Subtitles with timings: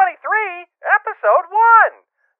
[0.00, 0.16] 23,
[0.96, 1.92] Episode 1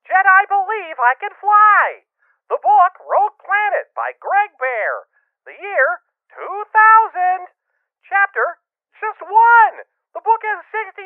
[0.08, 2.08] Jedi Believe I Can Fly.
[2.48, 5.04] The book Rogue Planet by Greg Bear.
[5.44, 6.00] The year
[6.40, 7.52] 2000.
[8.08, 8.64] Chapter
[8.96, 9.84] just one.
[10.16, 11.04] The book has 67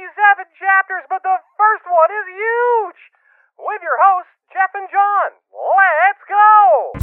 [0.54, 3.02] chapters, but the first one is huge.
[3.58, 5.34] With your hosts, Jeff and John.
[5.50, 6.94] Let's go.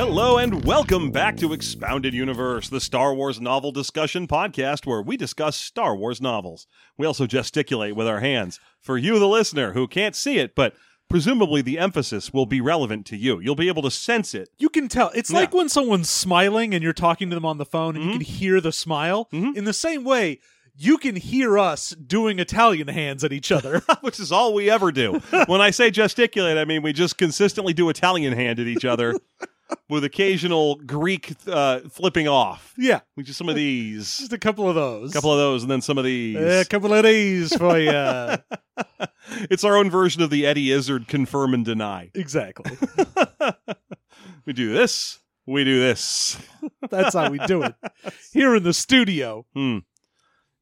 [0.00, 5.14] Hello and welcome back to Expounded Universe, the Star Wars novel discussion podcast where we
[5.14, 6.66] discuss Star Wars novels.
[6.96, 8.58] We also gesticulate with our hands.
[8.80, 10.74] For you, the listener, who can't see it, but
[11.10, 13.40] presumably the emphasis will be relevant to you.
[13.40, 14.48] You'll be able to sense it.
[14.56, 15.10] You can tell.
[15.14, 18.10] It's like when someone's smiling and you're talking to them on the phone and you
[18.12, 18.18] Mm-hmm.
[18.20, 19.28] can hear the smile.
[19.32, 20.40] In the same way,
[20.74, 23.82] you can hear us doing Italian hands at each other.
[24.00, 25.20] which is all we ever do.
[25.46, 29.14] when I say gesticulate, I mean we just consistently do Italian hand at each other
[29.88, 32.74] with occasional Greek uh, flipping off.
[32.78, 33.00] yeah.
[33.16, 35.10] We just some of these, Just a couple of those.
[35.10, 36.36] a couple of those, and then some of these.
[36.36, 37.90] a couple of these for you.
[39.50, 42.10] it's our own version of the Eddie Izzard confirm and deny.
[42.14, 42.76] exactly.
[44.46, 45.20] We do this.
[45.46, 46.36] We do this.
[46.90, 47.74] That's how we do it.
[48.32, 49.46] Here in the studio.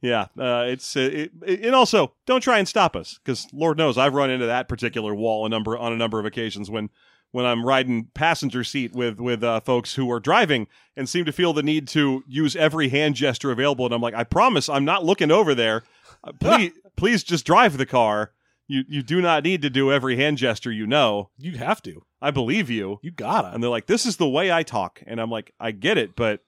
[0.02, 3.78] Yeah, uh, it's uh, it, it- and also don't try and stop us because Lord
[3.78, 6.90] knows I've run into that particular wall a number on a number of occasions when
[7.32, 10.66] when I'm riding passenger seat with with uh, folks who are driving
[10.96, 14.14] and seem to feel the need to use every hand gesture available, and I'm like,
[14.14, 15.82] I promise I'm not looking over there.
[16.24, 18.32] Uh, please, please just drive the car.
[18.66, 20.72] You you do not need to do every hand gesture.
[20.72, 22.04] You know, You have to.
[22.20, 22.98] I believe you.
[23.02, 23.48] You gotta.
[23.48, 25.02] And they're like, this is the way I talk.
[25.06, 26.40] And I'm like, I get it, but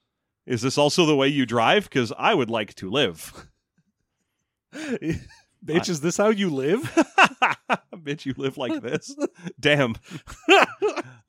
[0.47, 1.85] is this also the way you drive?
[1.85, 3.47] Because I would like to live.
[4.75, 6.93] Bitch, is this how you live?
[7.95, 9.15] Bitch, you live like this.
[9.59, 9.97] Damn.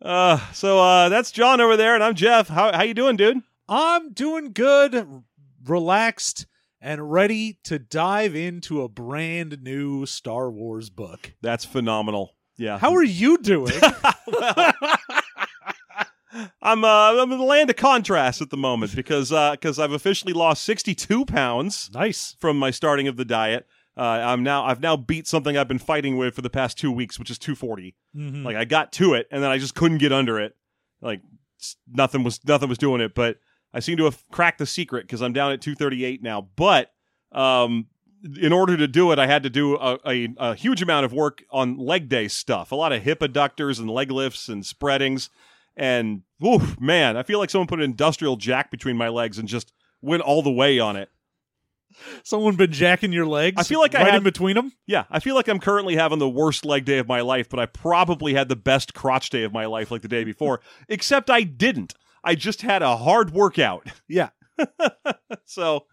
[0.02, 2.48] uh, so uh, that's John over there, and I'm Jeff.
[2.48, 3.42] How how you doing, dude?
[3.68, 5.24] I'm doing good,
[5.66, 6.46] relaxed,
[6.82, 11.34] and ready to dive into a brand new Star Wars book.
[11.42, 12.36] That's phenomenal.
[12.58, 12.78] Yeah.
[12.78, 13.74] How are you doing?
[16.62, 20.34] I'm uh, I'm in the land of contrast at the moment because because I've officially
[20.34, 22.36] lost 62 pounds nice.
[22.40, 23.68] from my starting of the diet.
[23.98, 26.92] Uh, I'm now I've now beat something I've been fighting with for the past two
[26.92, 27.96] weeks, which is 240.
[28.16, 28.44] Mhm.
[28.46, 30.56] Like I got to it, and then I just couldn't get under it.
[31.02, 31.22] Like
[31.92, 33.14] nothing was nothing was doing it.
[33.14, 33.38] But
[33.74, 36.48] I seem to have cracked the secret because I'm down at 238 now.
[36.56, 36.92] But
[37.32, 37.88] um,
[38.42, 41.14] in order to do it, I had to do a, a, a huge amount of
[41.14, 42.72] work on leg day stuff.
[42.72, 45.30] A lot of hip adductors and leg lifts and spreadings.
[45.78, 49.48] And oof, man, I feel like someone put an industrial jack between my legs and
[49.48, 51.10] just went all the way on it.
[52.24, 53.56] Someone been jacking your legs?
[53.60, 54.72] I feel like I right had- in between them.
[54.88, 57.60] Yeah, I feel like I'm currently having the worst leg day of my life, but
[57.60, 61.30] I probably had the best crotch day of my life like the day before, except
[61.30, 61.94] I didn't.
[62.24, 63.88] I just had a hard workout.
[64.08, 64.30] Yeah.
[65.46, 65.86] So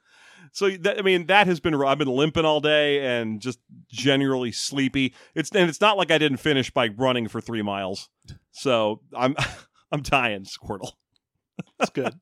[0.52, 3.58] so that, I mean that has been I've been limping all day and just
[3.90, 5.14] generally sleepy.
[5.34, 8.08] It's and it's not like I didn't finish by running for 3 miles.
[8.52, 9.36] So I'm
[9.92, 10.92] I'm dying, Squirtle.
[11.78, 12.14] That's good.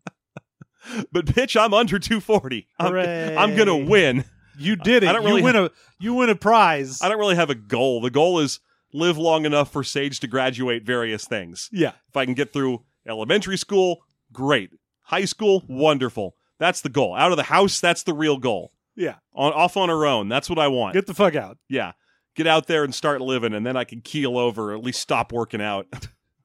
[1.13, 2.69] But bitch, I'm under 240.
[2.79, 3.37] I'm, Hooray.
[3.37, 4.25] I'm going to win.
[4.59, 5.09] You did it.
[5.09, 7.03] I don't really you win a you win a prize.
[7.03, 8.01] I don't really have a goal.
[8.01, 8.61] The goal is
[8.93, 11.69] live long enough for Sage to graduate various things.
[11.73, 11.93] yeah.
[12.09, 13.99] If I can get through elementary school,
[14.33, 14.71] great.
[15.03, 16.37] High school, wonderful.
[16.59, 17.15] That's the goal.
[17.15, 18.73] Out of the house, that's the real goal.
[18.95, 19.17] Yeah.
[19.35, 20.95] On off on her own, that's what I want.
[20.95, 21.59] Get the fuck out.
[21.69, 21.93] yeah.
[22.35, 25.01] Get out there and start living and then I can keel over, or at least
[25.01, 25.87] stop working out.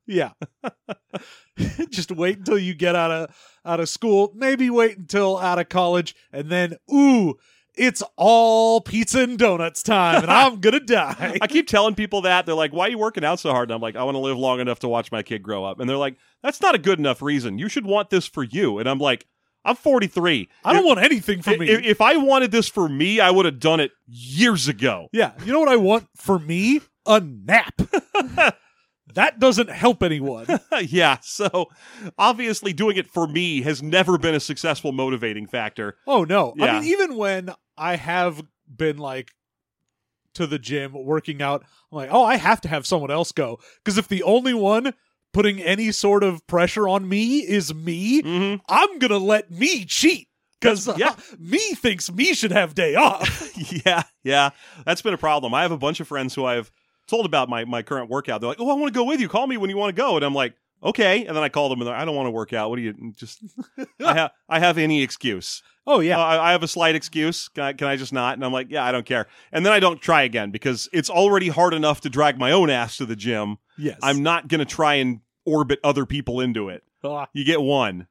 [0.07, 0.31] Yeah.
[1.89, 3.35] Just wait until you get out of
[3.65, 4.31] out of school.
[4.35, 7.35] Maybe wait until out of college, and then ooh,
[7.75, 11.37] it's all pizza and donuts time, and I'm gonna die.
[11.41, 12.45] I keep telling people that.
[12.45, 14.19] They're like, "Why are you working out so hard?" And I'm like, "I want to
[14.19, 16.79] live long enough to watch my kid grow up." And they're like, "That's not a
[16.79, 17.57] good enough reason.
[17.57, 19.25] You should want this for you." And I'm like,
[19.63, 20.49] "I'm 43.
[20.65, 21.69] I don't If- want anything for me.
[21.69, 25.07] If, if I wanted this for me, I would have done it years ago.
[25.13, 26.81] yeah, you know what I want for me?
[27.05, 27.81] A nap.
[29.15, 30.47] That doesn't help anyone.
[30.81, 31.17] yeah.
[31.21, 31.69] So
[32.17, 35.97] obviously, doing it for me has never been a successful motivating factor.
[36.07, 36.53] Oh no.
[36.59, 38.41] I mean, even when I have
[38.73, 39.31] been like
[40.35, 43.59] to the gym working out, I'm like, oh, I have to have someone else go.
[43.83, 44.93] Because if the only one
[45.33, 50.27] putting any sort of pressure on me is me, hmm I'm gonna let me cheat.
[50.59, 51.15] Because Yeah.
[51.39, 53.51] me thinks me should have day off.
[53.85, 54.51] yeah, yeah.
[54.85, 55.53] That's been a problem.
[55.53, 56.71] I have a bunch of friends who I've
[57.07, 58.41] told about my, my current workout.
[58.41, 59.27] They're like, oh, I want to go with you.
[59.27, 60.15] Call me when you want to go.
[60.15, 60.53] And I'm like,
[60.83, 61.25] okay.
[61.25, 62.69] And then I call them and they're, I don't want to work out.
[62.69, 63.43] What do you just?
[63.99, 65.61] I have I have any excuse.
[65.85, 66.19] oh yeah.
[66.19, 67.47] Uh, I, I have a slight excuse.
[67.49, 68.35] Can I, can I just not?
[68.35, 69.27] And I'm like, yeah, I don't care.
[69.51, 72.69] And then I don't try again because it's already hard enough to drag my own
[72.69, 73.57] ass to the gym.
[73.77, 73.99] yes.
[74.01, 76.83] I'm not gonna try and orbit other people into it.
[77.03, 77.27] Ah.
[77.33, 78.07] You get one.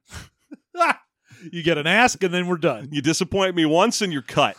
[1.51, 2.89] you get an ask and then we're done.
[2.91, 4.55] You disappoint me once and you're cut.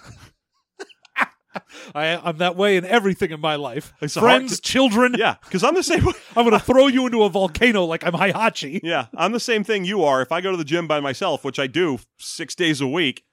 [1.95, 3.93] I, I'm that way in everything in my life.
[4.01, 5.15] It's Friends, to- children.
[5.19, 6.05] Yeah, because I'm the same.
[6.05, 6.13] way.
[6.37, 8.81] I'm gonna throw you into a volcano like I'm Heihachi.
[8.83, 10.23] Yeah, I'm the same thing you are.
[10.23, 13.25] If I go to the gym by myself, which I do six days a week,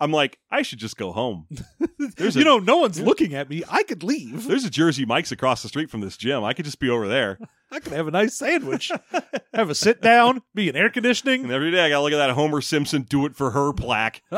[0.00, 1.46] I'm like, I should just go home.
[2.18, 3.62] You know, no one's looking at me.
[3.70, 4.46] I could leave.
[4.48, 6.42] there's a Jersey Mike's across the street from this gym.
[6.42, 7.38] I could just be over there.
[7.70, 8.90] I could have a nice sandwich,
[9.54, 11.44] have a sit down, be in air conditioning.
[11.44, 14.22] And every day I gotta look at that Homer Simpson "Do It for Her" plaque.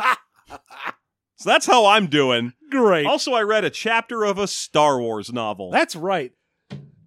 [1.36, 2.52] so that's how I'm doing.
[2.70, 3.06] Great.
[3.06, 5.70] Also, I read a chapter of a Star Wars novel.
[5.70, 6.32] That's right.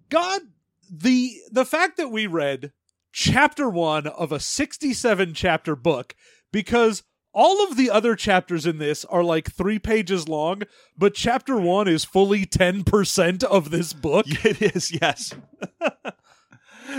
[0.08, 0.42] God,
[0.90, 2.72] the the fact that we read
[3.12, 6.14] chapter one of a 67 chapter book
[6.52, 7.02] because
[7.32, 10.62] all of the other chapters in this are like three pages long,
[10.96, 14.26] but chapter one is fully 10% of this book.
[14.44, 15.34] it is, yes.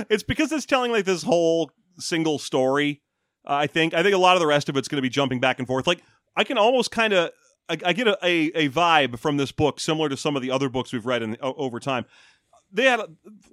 [0.09, 3.01] it's because it's telling like this whole single story.
[3.45, 3.93] Uh, I think.
[3.93, 5.67] I think a lot of the rest of it's going to be jumping back and
[5.67, 5.87] forth.
[5.87, 6.03] Like
[6.35, 7.31] I can almost kind of.
[7.67, 10.49] I, I get a, a, a vibe from this book similar to some of the
[10.49, 12.05] other books we've read in, over time.
[12.71, 13.01] They had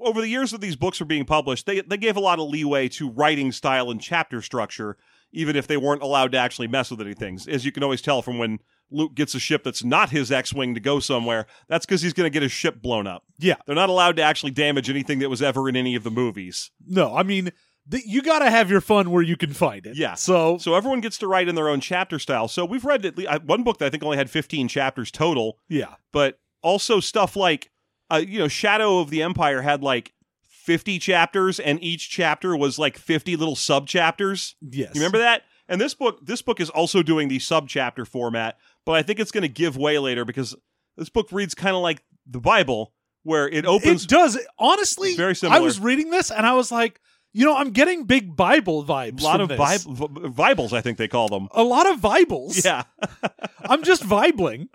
[0.00, 2.48] over the years that these books were being published, they they gave a lot of
[2.48, 4.96] leeway to writing style and chapter structure,
[5.32, 7.38] even if they weren't allowed to actually mess with anything.
[7.48, 8.58] As you can always tell from when
[8.90, 12.26] Luke gets a ship that's not his X-wing to go somewhere, that's because he's going
[12.26, 13.24] to get his ship blown up.
[13.38, 13.56] Yeah.
[13.66, 16.70] They're not allowed to actually damage anything that was ever in any of the movies.
[16.86, 17.52] No, I mean,
[17.90, 19.96] th- you got to have your fun where you can find it.
[19.96, 20.14] Yeah.
[20.14, 22.48] So, So everyone gets to write in their own chapter style.
[22.48, 25.10] So we've read at least, uh, one book that I think only had 15 chapters
[25.10, 25.94] total, yeah.
[26.12, 27.70] but also stuff like,
[28.10, 30.12] uh, you know, Shadow of the Empire had like
[30.42, 34.56] 50 chapters, and each chapter was like 50 little sub chapters.
[34.60, 34.94] Yes.
[34.94, 35.42] You remember that?
[35.68, 39.18] And this book, this book is also doing the sub chapter format, but I think
[39.18, 40.54] it's going to give way later because
[40.96, 42.92] this book reads kind of like the Bible,
[43.22, 44.04] where it opens.
[44.04, 44.38] It does.
[44.58, 45.56] Honestly, Very similar.
[45.56, 47.00] I was reading this and I was like,
[47.36, 49.20] you know, I'm getting big Bible vibes.
[49.20, 49.58] a lot of this.
[49.84, 51.48] Bible, Bibles, I think they call them.
[51.52, 52.64] A lot of Bibles.
[52.64, 52.84] Yeah,
[53.60, 54.68] I'm just vibling.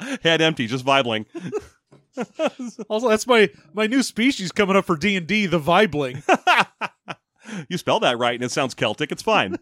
[0.22, 1.26] head empty, just vibling.
[2.88, 6.22] Also, that's my my new species coming up for D and D, the vibling.
[7.68, 9.10] You spell that right, and it sounds Celtic.
[9.10, 9.56] It's fine.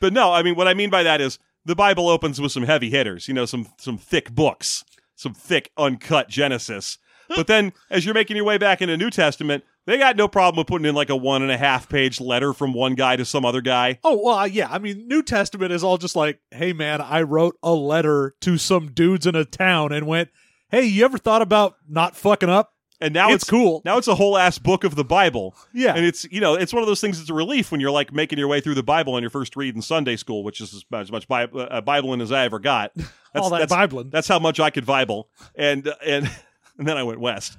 [0.00, 2.62] but no, I mean, what I mean by that is the Bible opens with some
[2.62, 3.26] heavy hitters.
[3.26, 4.84] You know, some some thick books,
[5.16, 6.98] some thick uncut Genesis.
[7.34, 10.58] But then, as you're making your way back into New Testament, they got no problem
[10.58, 13.24] with putting in like a one and a half page letter from one guy to
[13.24, 13.98] some other guy.
[14.04, 14.68] Oh well, uh, yeah.
[14.70, 18.58] I mean, New Testament is all just like, hey man, I wrote a letter to
[18.58, 20.30] some dudes in a town and went,
[20.70, 22.72] hey, you ever thought about not fucking up?
[23.00, 23.82] And now It's it's, cool.
[23.84, 25.54] Now it's a whole ass book of the Bible.
[25.72, 25.94] Yeah.
[25.94, 28.12] And it's you know it's one of those things that's a relief when you're like
[28.12, 30.74] making your way through the Bible on your first read in Sunday school, which is
[30.74, 32.92] as much, as much uh, Bibling as I ever got.
[32.96, 33.12] That's,
[33.44, 34.08] all that that's, Bibling.
[34.08, 36.24] That's how much I could Bible, and and
[36.78, 37.58] and then I went west.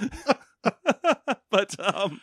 [1.50, 2.20] but um,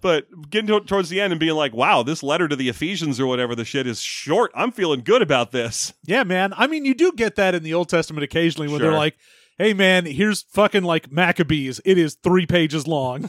[0.00, 3.18] but getting to, towards the end and being like, wow, this letter to the Ephesians
[3.18, 4.52] or whatever the shit is short.
[4.54, 5.92] I'm feeling good about this.
[6.04, 6.52] Yeah, man.
[6.56, 8.90] I mean, you do get that in the Old Testament occasionally when Sure.
[8.90, 9.16] they're like,
[9.58, 11.80] hey man, here's fucking like Maccabees.
[11.84, 13.28] It is three pages long.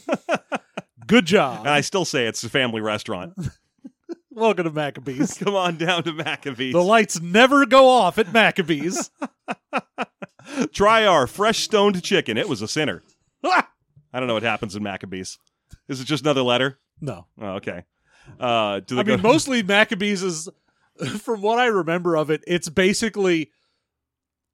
[1.07, 1.61] Good job.
[1.61, 3.33] And I still say it's a family restaurant.
[4.33, 5.37] Welcome to Maccabees.
[5.37, 6.71] Come on down to Maccabees.
[6.73, 9.11] The lights never go off at Maccabees.
[10.73, 12.37] Try our fresh stoned chicken.
[12.37, 13.03] It was a sinner.
[14.13, 15.37] I don't know what happens in Maccabees.
[15.87, 16.79] Is it just another letter?
[16.99, 17.27] no.
[17.39, 17.83] Oh, okay.
[18.39, 20.49] Uh, do they I go mean, mostly Maccabees is,
[21.21, 23.51] from what I remember of it, it's basically.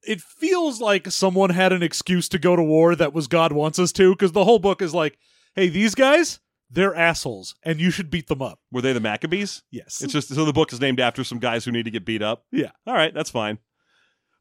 [0.04, 3.78] It feels like someone had an excuse to go to war that was God wants
[3.78, 5.18] us to, because the whole book is like,
[5.56, 8.60] hey, these guys, they're assholes, and you should beat them up.
[8.72, 9.64] were they the Maccabees?
[9.72, 10.02] Yes.
[10.02, 12.22] It's just so the book is named after some guys who need to get beat
[12.22, 12.46] up.
[12.52, 12.72] Yeah.
[12.86, 13.58] All right, that's fine.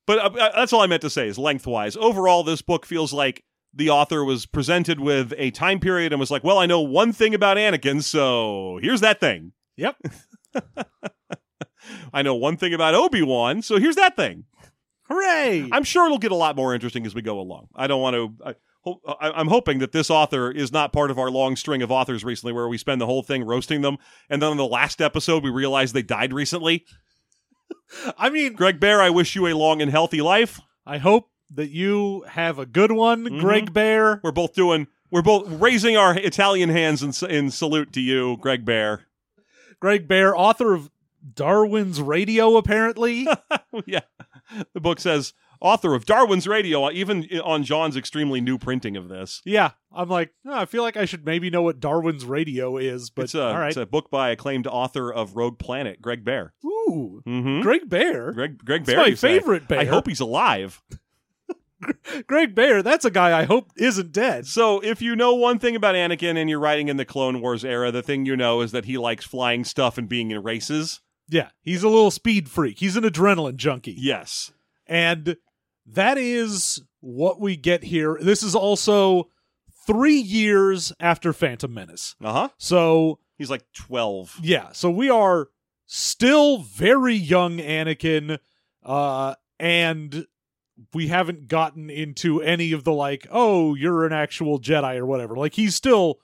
[0.06, 1.96] But uh, uh, that's all I meant to say is lengthwise.
[1.96, 3.42] Overall, this book feels like
[3.76, 7.12] the author was presented with a time period and was like, "Well, I know one
[7.12, 9.52] thing about Anakin, so here's that thing.
[9.76, 9.97] yep.
[12.12, 14.45] I know one thing about Obi Wan, so here's that thing."
[15.09, 15.68] Hooray!
[15.71, 17.68] I'm sure it'll get a lot more interesting as we go along.
[17.76, 18.54] I don't want to.
[19.09, 22.25] I, I'm hoping that this author is not part of our long string of authors
[22.25, 25.45] recently, where we spend the whole thing roasting them, and then on the last episode
[25.45, 26.85] we realize they died recently.
[28.18, 30.61] I mean, Greg Bear, I wish you a long and healthy life.
[30.85, 33.40] I hope that you have a good one, Mhm.
[33.40, 34.20] Greg Bear.
[34.22, 34.86] We're both doing.
[35.10, 39.02] We're both raising our Italian hands in, in salute to you, Greg Bear.
[39.80, 40.90] Greg Bear, author of
[41.34, 43.26] Darwin's Radio, apparently.
[43.86, 44.00] yeah,
[44.74, 49.42] the book says author of Darwin's Radio, even on John's extremely new printing of this.
[49.44, 53.10] yeah, I'm like, oh, I feel like I should maybe know what Darwin's Radio is,
[53.10, 53.68] but it's a all right.
[53.68, 56.52] it's a book by acclaimed author of Rogue Planet, Greg Bear.
[56.64, 57.60] Ooh, Mm-hmm.
[57.62, 58.32] Greg Bear.
[58.32, 59.38] Greg Greg Bear, my you say.
[59.38, 59.80] favorite bear.
[59.80, 60.82] I hope he's alive.
[62.26, 64.47] Greg Bear, that's a guy I hope isn't dead.
[64.47, 67.64] So, if you know one thing about Anakin and you're writing in the Clone Wars
[67.64, 71.00] era, the thing you know is that he likes flying stuff and being in races.
[71.28, 72.78] Yeah, he's a little speed freak.
[72.78, 73.97] He's an adrenaline junkie.
[73.99, 74.52] Yes.
[74.87, 75.37] And
[75.87, 78.18] that is what we get here.
[78.21, 79.28] This is also
[79.87, 82.14] three years after Phantom Menace.
[82.23, 82.49] Uh huh.
[82.59, 84.40] So, He's like 12.
[84.42, 85.49] yeah, so we are
[85.85, 88.38] still very young Anakin,
[88.83, 90.26] uh, and
[90.92, 95.37] we haven't gotten into any of the like, oh, you're an actual Jedi or whatever.
[95.37, 96.21] Like, he's still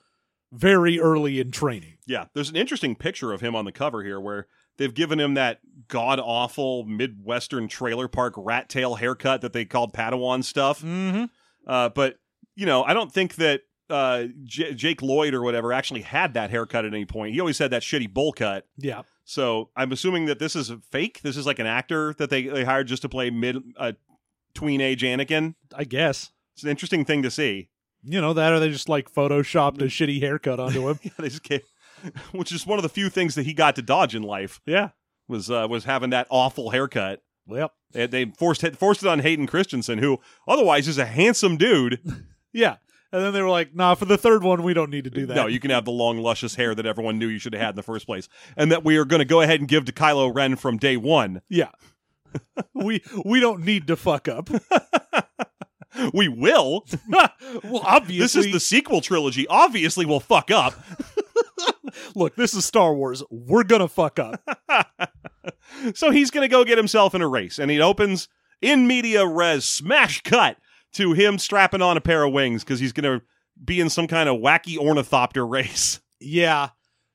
[0.51, 1.97] very early in training.
[2.05, 2.25] Yeah.
[2.33, 5.59] There's an interesting picture of him on the cover here where they've given him that
[5.87, 10.81] god awful Midwestern trailer park rat tail haircut that they called Padawan stuff.
[10.81, 11.25] Mm-hmm.
[11.65, 12.19] Uh, but,
[12.55, 16.51] you know, I don't think that uh, J- Jake Lloyd or whatever actually had that
[16.51, 17.33] haircut at any point.
[17.33, 18.67] He always had that shitty bowl cut.
[18.77, 19.01] Yeah.
[19.25, 21.21] So I'm assuming that this is a fake.
[21.21, 23.93] This is like an actor that they, they hired just to play mid uh,
[24.53, 25.55] tween age Anakin.
[25.75, 26.31] I guess.
[26.55, 27.69] It's an interesting thing to see.
[28.03, 30.99] You know, that or they just like photoshopped a shitty haircut onto him.
[31.03, 31.61] Yeah, they just came,
[32.31, 34.89] which is one of the few things that he got to dodge in life yeah.
[35.27, 37.21] was uh, was having that awful haircut.
[37.47, 41.99] Well, They, they forced forced it on Hayden Christensen, who otherwise is a handsome dude.
[42.53, 42.77] yeah.
[43.11, 45.27] And then they were like, nah, for the third one, we don't need to do
[45.27, 45.35] that.
[45.35, 47.69] No, you can have the long, luscious hair that everyone knew you should have had
[47.69, 49.91] in the first place, and that we are going to go ahead and give to
[49.91, 51.43] Kylo Ren from day one.
[51.47, 51.69] Yeah.
[52.73, 54.49] we we don't need to fuck up.
[56.11, 56.87] We will.
[57.07, 59.45] well, obviously, This is the sequel trilogy.
[59.47, 60.73] Obviously, we'll fuck up.
[62.15, 62.35] look.
[62.35, 63.21] This is Star Wars.
[63.29, 64.41] We're gonna fuck up.
[65.93, 68.27] so he's going to go get himself in a race, and he opens
[68.59, 70.57] in media res smash cut
[70.93, 73.23] to him strapping on a pair of wings because he's going to
[73.63, 75.99] be in some kind of wacky ornithopter race.
[76.19, 76.69] yeah,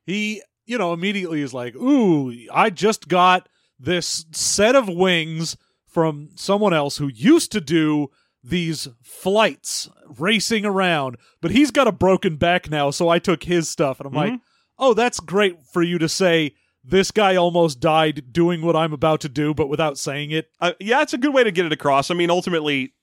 [0.07, 3.49] he you know immediately is like, ooh, I just got
[3.79, 5.57] this set of wings
[5.87, 8.09] from someone else who used to do
[8.43, 13.69] these flights racing around, but he's got a broken back now, so I took his
[13.69, 14.41] stuff, and I'm like, Mhm.
[14.79, 16.55] oh, that's great for you to say.
[16.85, 20.51] This guy almost died doing what I'm about to do, but without saying it.
[20.61, 22.11] Uh, yeah, it's a good way to get it across.
[22.11, 22.95] I mean, ultimately,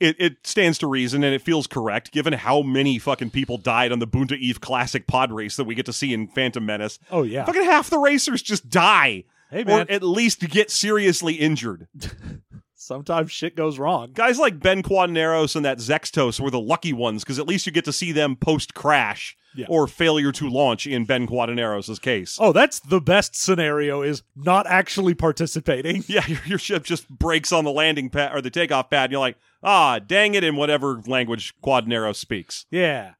[0.00, 3.92] it, it stands to reason and it feels correct given how many fucking people died
[3.92, 6.98] on the Boonta Eve Classic pod race that we get to see in Phantom Menace.
[7.10, 9.24] Oh yeah, Fucking half the racers just die.
[9.50, 11.88] Hey Or at least get seriously injured.
[12.74, 14.10] sometimes shit goes wrong.
[14.14, 17.72] Guys like Ben Quadinaros and that Zextos were the lucky ones because at least you
[17.72, 19.66] get to see them post crash Yeah.
[19.68, 22.36] or failure to launch in Ben Quadinaros' case.
[22.40, 26.04] Oh, that's the best scenario is not actually participating.
[26.08, 29.12] Yeah, your, your ship just breaks on the landing pad or the takeoff pad, and
[29.12, 32.66] you're like, ah, dang it, in whatever language Quadinaros speaks.
[32.70, 33.12] Yeah,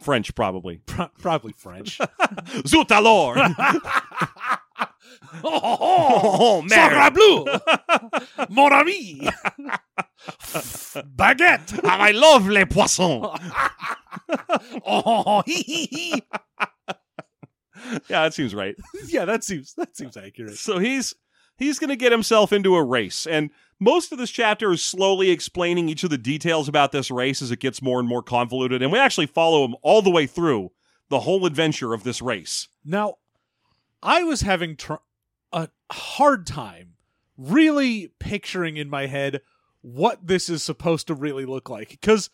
[0.00, 0.78] French, probably.
[0.84, 1.98] pro- probably French.
[2.66, 3.36] Zut alors!
[5.44, 7.44] Oh, oh, Sacre bleu,
[8.50, 9.20] mon ami,
[11.16, 11.80] baguette.
[11.84, 13.22] Ah, I love les poissons!
[14.84, 16.22] Oh, oh, oh, hee, hee, hee.
[18.08, 18.74] yeah, that seems right.
[19.08, 20.56] yeah, that seems that seems accurate.
[20.56, 21.14] So he's
[21.56, 25.30] he's going to get himself into a race, and most of this chapter is slowly
[25.30, 28.82] explaining each of the details about this race as it gets more and more convoluted,
[28.82, 30.70] and we actually follow him all the way through
[31.08, 32.68] the whole adventure of this race.
[32.84, 33.16] Now,
[34.02, 34.94] I was having tr-
[35.52, 36.94] a hard time
[37.36, 39.40] really picturing in my head
[39.82, 42.30] what this is supposed to really look like because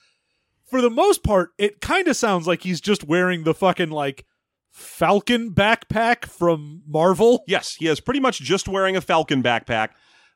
[0.65, 4.25] for the most part it kind of sounds like he's just wearing the fucking like
[4.73, 7.45] falcon backpack from Marvel.
[7.47, 9.91] Yes, he is pretty much just wearing a Falcon backpack.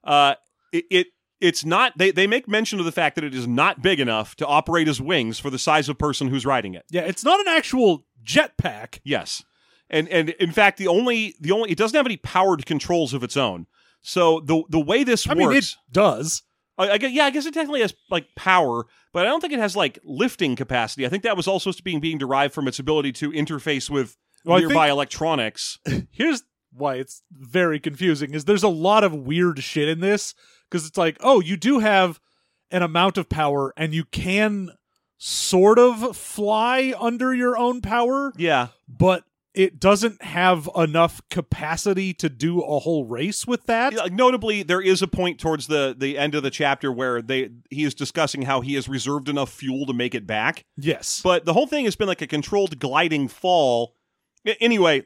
[0.04, 0.34] Uh,
[0.72, 1.06] it, it
[1.40, 1.96] it's not.
[1.98, 4.88] They they make mention of the fact that it is not big enough to operate
[4.88, 6.84] as wings for the size of person who's riding it.
[6.90, 9.00] Yeah, it's not an actual jetpack.
[9.04, 9.42] Yes,
[9.90, 13.22] and and in fact, the only the only it doesn't have any powered controls of
[13.22, 13.66] its own.
[14.02, 16.42] So the the way this I mean, it works, does.
[16.78, 19.52] I, I guess, yeah, I guess it technically has like power, but I don't think
[19.52, 21.06] it has like lifting capacity.
[21.06, 23.88] I think that was all supposed to be being derived from its ability to interface
[23.88, 25.78] with Well, nearby think- electronics.
[26.10, 30.34] here's why it's very confusing is there's a lot of weird shit in this
[30.68, 32.20] because it's like oh you do have
[32.70, 34.70] an amount of power and you can
[35.16, 38.68] sort of fly under your own power, Yeah.
[38.86, 39.24] but
[39.56, 44.12] it doesn't have enough capacity to do a whole race with that.
[44.12, 47.84] Notably, there is a point towards the the end of the chapter where they he
[47.84, 50.64] is discussing how he has reserved enough fuel to make it back.
[50.76, 51.22] Yes.
[51.24, 53.94] But the whole thing has been like a controlled gliding fall.
[54.60, 55.04] Anyway,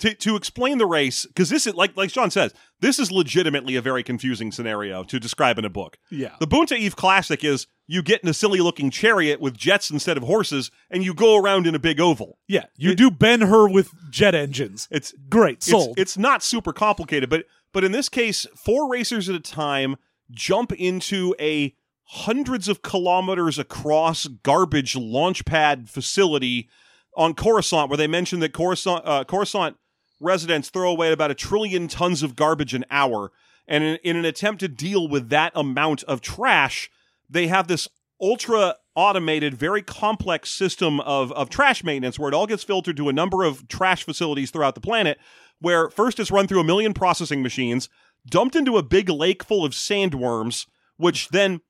[0.00, 3.76] to, to explain the race, because this is like like Sean says, this is legitimately
[3.76, 5.98] a very confusing scenario to describe in a book.
[6.10, 6.34] yeah.
[6.40, 10.16] The Boonta Eve Classic is you get in a silly looking chariot with jets instead
[10.16, 12.38] of horses, and you go around in a big oval.
[12.48, 12.64] yeah.
[12.76, 14.88] You it- do Ben Hur with jet engines.
[14.90, 15.58] It's Great.
[15.58, 15.98] it's, Sold.
[15.98, 19.96] it's not super complicated, but but in this case, four racers at a time
[20.30, 21.74] jump into a
[22.08, 26.68] hundreds of kilometers across garbage launch pad facility
[27.16, 29.76] on Coruscant, where they mentioned that Coruscant uh, Coruscant
[30.20, 33.30] residents throw away about a trillion tons of garbage an hour,
[33.66, 36.90] and in, in an attempt to deal with that amount of trash,
[37.28, 37.88] they have this
[38.20, 43.08] ultra automated, very complex system of, of trash maintenance where it all gets filtered to
[43.08, 45.18] a number of trash facilities throughout the planet.
[45.60, 47.88] Where first it's run through a million processing machines,
[48.26, 50.66] dumped into a big lake full of sandworms,
[50.96, 51.60] which then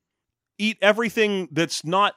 [0.58, 2.14] eat everything that's not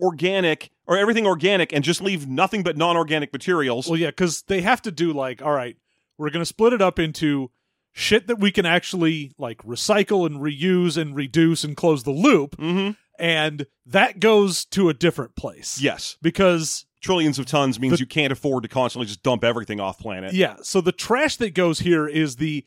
[0.00, 3.88] organic or everything organic and just leave nothing but non organic materials.
[3.88, 5.76] Well, yeah, because they have to do like, all right,
[6.16, 7.50] we're going to split it up into
[7.98, 12.56] shit that we can actually like recycle and reuse and reduce and close the loop,
[12.56, 12.92] mm-hmm.
[13.18, 15.80] and that goes to a different place.
[15.80, 16.16] Yes.
[16.22, 19.98] because Trillions of tons means The- you can't afford to constantly just dump everything off
[19.98, 20.32] planet.
[20.32, 22.64] yeah, so the trash that goes here is the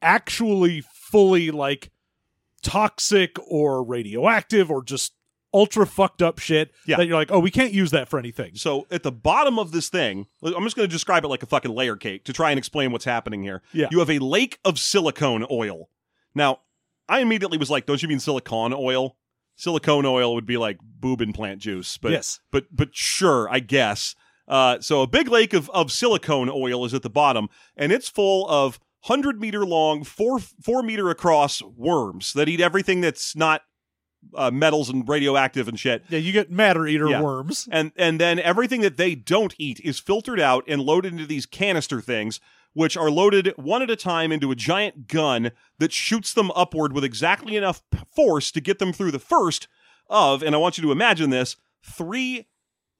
[0.00, 1.90] actually fully like
[2.62, 5.12] toxic or radioactive or just
[5.54, 6.96] ultra fucked up shit Yeah.
[6.96, 8.56] that you're like, oh, we can't use that for anything.
[8.56, 11.46] So at the bottom of this thing, I'm just going to describe it like a
[11.46, 13.62] fucking layer cake to try and explain what's happening here.
[13.72, 13.86] Yeah.
[13.90, 15.88] You have a lake of silicone oil.
[16.34, 16.58] Now,
[17.08, 19.16] I immediately was like, "Don't you mean silicone oil?
[19.56, 24.14] Silicone oil would be like boob implant juice." But yes, but but sure, I guess.
[24.48, 28.08] Uh, so a big lake of, of silicone oil is at the bottom, and it's
[28.08, 33.62] full of hundred meter long, four four meter across worms that eat everything that's not
[34.34, 36.04] uh, metals and radioactive and shit.
[36.08, 37.20] yeah, you get matter eater Yeah.
[37.22, 37.68] worms.
[37.70, 41.46] And and then everything that they don't eat is filtered out and loaded into these
[41.46, 42.40] canister things,
[42.72, 46.92] which are loaded one at a time into a giant gun that shoots them upward
[46.92, 47.82] with exactly enough
[48.14, 49.68] force to get them through the first
[50.08, 52.46] of, and I want you to imagine this, three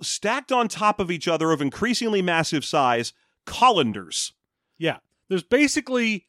[0.00, 3.12] stacked on top of each other of increasingly massive size
[3.44, 4.32] colanders.
[4.78, 4.98] Yeah.
[5.28, 6.26] There's basically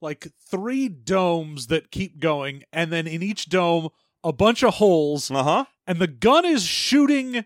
[0.00, 3.88] like three domes that keep going, and then in each dome,
[4.26, 5.64] a bunch of holes, Uh huh.
[5.86, 7.44] and the gun is shooting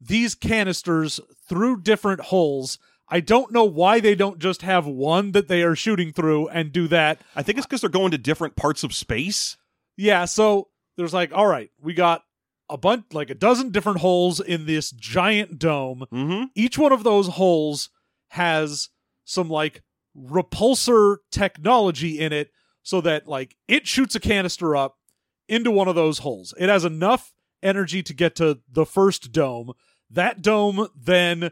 [0.00, 2.78] these canisters through different holes.
[3.08, 6.70] I don't know why they don't just have one that they are shooting through and
[6.72, 7.20] do that.
[7.34, 9.56] I think it's because they're going to different parts of space.
[9.96, 12.22] Yeah, so there's like, all right, we got
[12.68, 16.04] a bunch, like a dozen different holes in this giant dome.
[16.12, 16.44] Mm-hmm.
[16.54, 17.88] each one of those holes
[18.32, 18.90] has
[19.24, 19.82] some like
[20.14, 22.50] repulsor technology in it
[22.82, 24.97] so that like it shoots a canister up
[25.48, 26.54] into one of those holes.
[26.58, 27.32] It has enough
[27.62, 29.72] energy to get to the first dome.
[30.10, 31.50] That dome then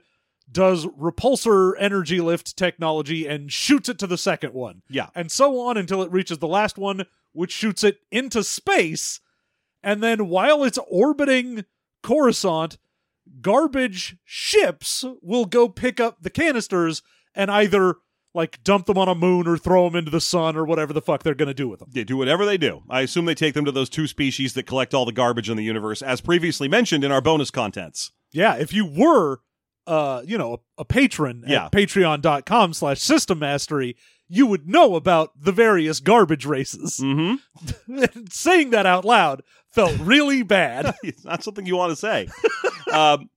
[0.50, 4.82] does repulsor energy lift technology and shoots it to the second one.
[4.88, 5.08] Yeah.
[5.14, 9.20] And so on until it reaches the last one, which shoots it into space.
[9.82, 11.64] And then while it's orbiting
[12.02, 12.78] Coruscant,
[13.40, 17.02] garbage ships will go pick up the canisters
[17.34, 17.96] and either
[18.36, 21.02] like dump them on a moon or throw them into the sun or whatever the
[21.02, 21.88] fuck they're going to do with them.
[21.92, 22.82] They do whatever they do.
[22.88, 25.56] I assume they take them to those two species that collect all the garbage in
[25.56, 28.12] the universe, as previously mentioned in our bonus contents.
[28.32, 29.40] Yeah, if you were
[29.86, 31.66] uh, you know, a, a patron Yeah.
[31.66, 33.96] at patreon.com slash system mastery,
[34.28, 37.00] you would know about the various garbage races.
[37.02, 38.24] Mm-hmm.
[38.30, 40.94] Saying that out loud felt really bad.
[41.04, 42.28] it's not something you want to say.
[42.92, 43.30] um,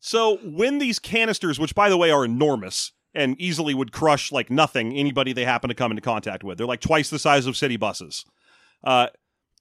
[0.00, 4.50] so when these canisters, which by the way are enormous and easily would crush like
[4.50, 7.56] nothing anybody they happen to come into contact with, they're like twice the size of
[7.56, 8.24] city buses.
[8.84, 9.08] Uh,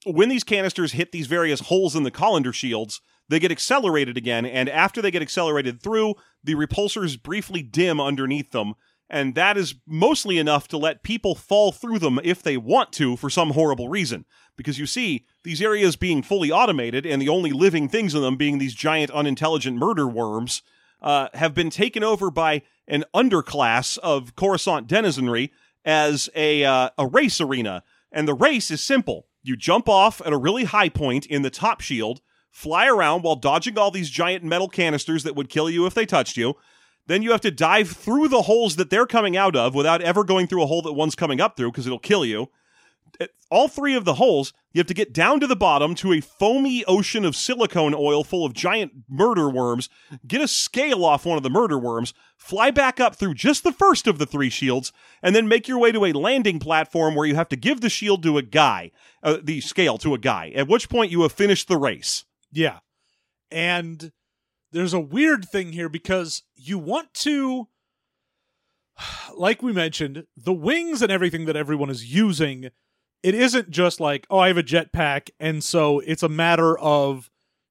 [0.05, 4.45] when these canisters hit these various holes in the colander shields, they get accelerated again,
[4.45, 6.13] and after they get accelerated through,
[6.43, 8.73] the repulsors briefly dim underneath them,
[9.09, 13.15] and that is mostly enough to let people fall through them if they want to
[13.15, 14.25] for some horrible reason.
[14.55, 18.35] Because you see, these areas being fully automated and the only living things in them
[18.35, 20.61] being these giant unintelligent murder worms,
[21.01, 25.51] uh, have been taken over by an underclass of Coruscant denizenry
[25.83, 27.83] as a uh, a race arena.
[28.11, 31.49] And the race is simple: you jump off at a really high point in the
[31.49, 35.85] top shield, fly around while dodging all these giant metal canisters that would kill you
[35.85, 36.55] if they touched you.
[37.07, 40.23] Then you have to dive through the holes that they're coming out of without ever
[40.23, 42.49] going through a hole that one's coming up through because it'll kill you.
[43.19, 46.13] At all three of the holes, you have to get down to the bottom to
[46.13, 49.89] a foamy ocean of silicone oil full of giant murder worms,
[50.27, 53.71] get a scale off one of the murder worms, fly back up through just the
[53.71, 57.25] first of the three shields, and then make your way to a landing platform where
[57.25, 58.91] you have to give the shield to a guy,
[59.23, 62.25] uh, the scale to a guy, at which point you have finished the race.
[62.51, 62.79] Yeah.
[63.51, 64.11] And
[64.71, 67.67] there's a weird thing here because you want to
[69.35, 72.69] like we mentioned, the wings and everything that everyone is using,
[73.23, 77.29] it isn't just like, oh, I have a jetpack, and so it's a matter of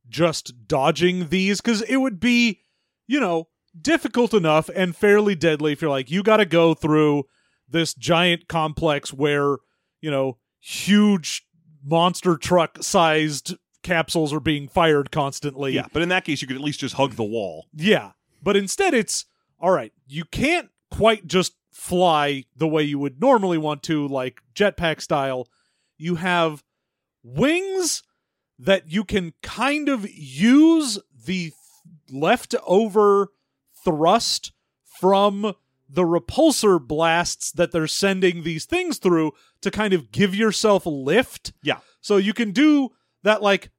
[0.09, 2.61] just dodging these, because it would be,
[3.07, 3.49] you know,
[3.81, 7.25] difficult enough and fairly deadly if you're like, you got to go through
[7.69, 9.57] this giant complex where,
[10.01, 11.47] you know, huge
[11.83, 15.73] monster truck sized capsules are being fired constantly.
[15.73, 17.67] Yeah, but in that case, you could at least just hug the wall.
[17.75, 18.13] Yeah.
[18.43, 19.25] But instead, it's
[19.59, 24.41] all right, you can't quite just fly the way you would normally want to, like
[24.55, 25.49] jetpack style.
[25.99, 26.63] You have
[27.25, 28.05] wings
[28.61, 31.53] that you can kind of use the
[32.11, 33.33] leftover
[33.85, 34.53] thrust
[34.85, 35.55] from
[35.89, 41.53] the repulsor blasts that they're sending these things through to kind of give yourself lift.
[41.63, 41.79] Yeah.
[42.01, 42.91] So you can do
[43.25, 43.71] that like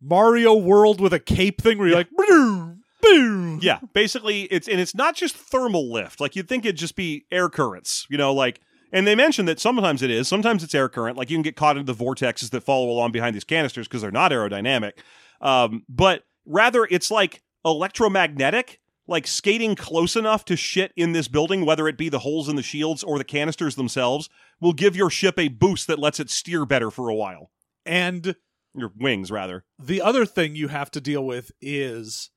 [0.00, 3.58] Mario World with a cape thing where you're like, boom.
[3.62, 6.20] Yeah, basically, it's and it's not just thermal lift.
[6.20, 8.60] Like you'd think it'd just be air currents, you know, like.
[8.94, 11.16] And they mentioned that sometimes it is, sometimes it's air current.
[11.16, 14.02] Like you can get caught into the vortexes that follow along behind these canisters because
[14.02, 14.92] they're not aerodynamic.
[15.40, 21.64] Um, but rather, it's like electromagnetic, like skating close enough to shit in this building,
[21.64, 24.28] whether it be the holes in the shields or the canisters themselves,
[24.60, 27.50] will give your ship a boost that lets it steer better for a while.
[27.86, 28.36] And
[28.74, 29.64] Your wings, rather.
[29.78, 32.30] the other thing you have to deal with is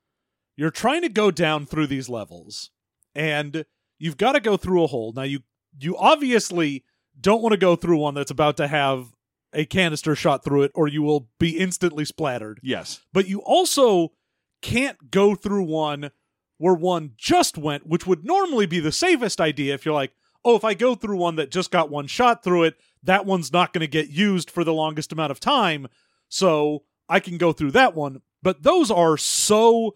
[0.56, 2.72] you're trying to go down through these levels
[3.14, 3.66] and
[3.98, 5.14] you've got to go through a hole.
[5.14, 5.42] Now you
[5.80, 6.84] you obviously
[7.20, 9.14] don't want to go through one that's about to have
[9.54, 12.60] a canister shot through it or you will be instantly splattered.
[12.64, 13.02] Yes.
[13.14, 14.14] But you also
[14.62, 16.12] can't go through one
[16.58, 20.14] where one just went, which would normally be the safest idea if you're like,
[20.44, 23.52] "Oh, if I go through one that just got one shot through it, that one's
[23.52, 25.88] not going to get used for the longest amount of time."
[26.30, 28.22] so I can go through that one.
[28.42, 29.96] But those are so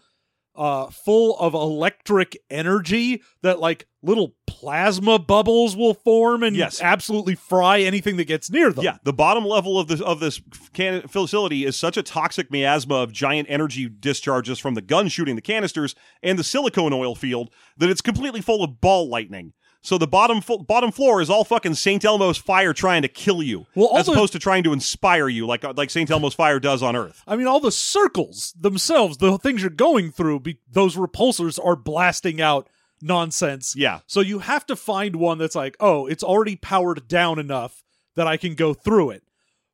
[0.60, 6.82] uh, full of electric energy that like little plasma bubbles will form and Yes.
[6.82, 8.84] absolutely fry anything that gets near them.
[8.84, 10.42] Yeah, the bottom level of this of this
[10.74, 15.36] can- facility is such a toxic miasma of giant energy discharges from the gun shooting
[15.36, 19.54] the canisters and the silicone oil field that it's completely full of ball lightning.
[19.82, 22.04] So the bottom fo- bottom floor is all fucking St.
[22.04, 25.64] Elmo's fire trying to kill you, Well, as opposed to trying to inspire you, like
[25.64, 26.10] uh, like St.
[26.12, 27.24] Elmo's fire does on Earth.
[27.26, 31.78] I mean, all the circles themselves, the things you're going through, be- those repulsors are
[31.78, 32.68] blasting out
[33.02, 33.76] nonsense.
[33.76, 37.82] Yeah, So you have to find one that's like, oh, it's already powered down enough
[38.16, 39.24] that I can go through it.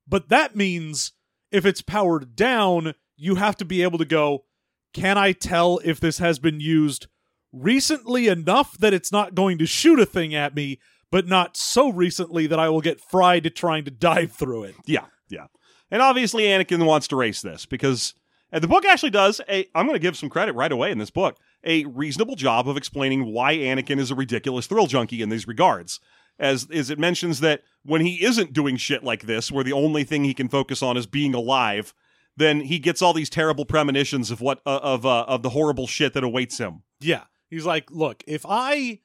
[0.08, 1.14] But that means
[1.52, 4.46] if it's powered down, you have to be able to go,
[4.94, 7.08] can I tell if this has been used
[7.56, 10.80] recently enough that it's not going to shoot a thing at me,
[11.12, 14.76] but not so recently that I will get fried trying to dive through it?
[14.86, 15.48] yeah, yeah.
[15.92, 18.16] And obviously, Anakin wants to race this because
[18.52, 19.68] and the book actually does a.
[19.76, 21.38] I'm going to give some credit right away in this book.
[21.66, 26.00] A reasonable job of explaining why Anakin is a ridiculous thrill junkie in these regards.
[26.40, 30.04] As as it mentions that when he isn't doing shit like this, where the only
[30.04, 31.94] thing he can focus on is being alive,
[32.38, 35.88] then he gets all these terrible premonitions of what uh, of uh, of the horrible
[35.88, 36.84] shit that awaits him.
[37.00, 37.24] Yeah.
[37.50, 39.00] He's like, look, if I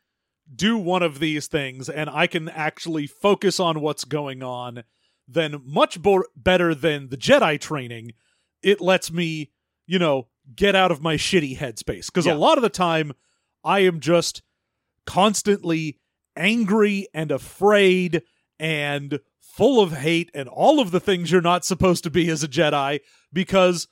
[0.55, 4.83] do one of these things and I can actually focus on what's going on,
[5.29, 8.13] then much bo- better than the Jedi training,
[8.63, 9.51] it lets me,
[9.87, 10.27] you know,
[10.57, 12.07] get out of my shitty headspace.
[12.07, 12.35] Because Yeah.
[12.35, 13.13] a lot of the time,
[13.63, 14.43] I am just
[15.07, 15.99] constantly
[16.37, 18.23] angry and afraid
[18.59, 22.43] and full of hate and all of the things you're not supposed to be as
[22.43, 23.01] a Jedi
[23.33, 23.89] because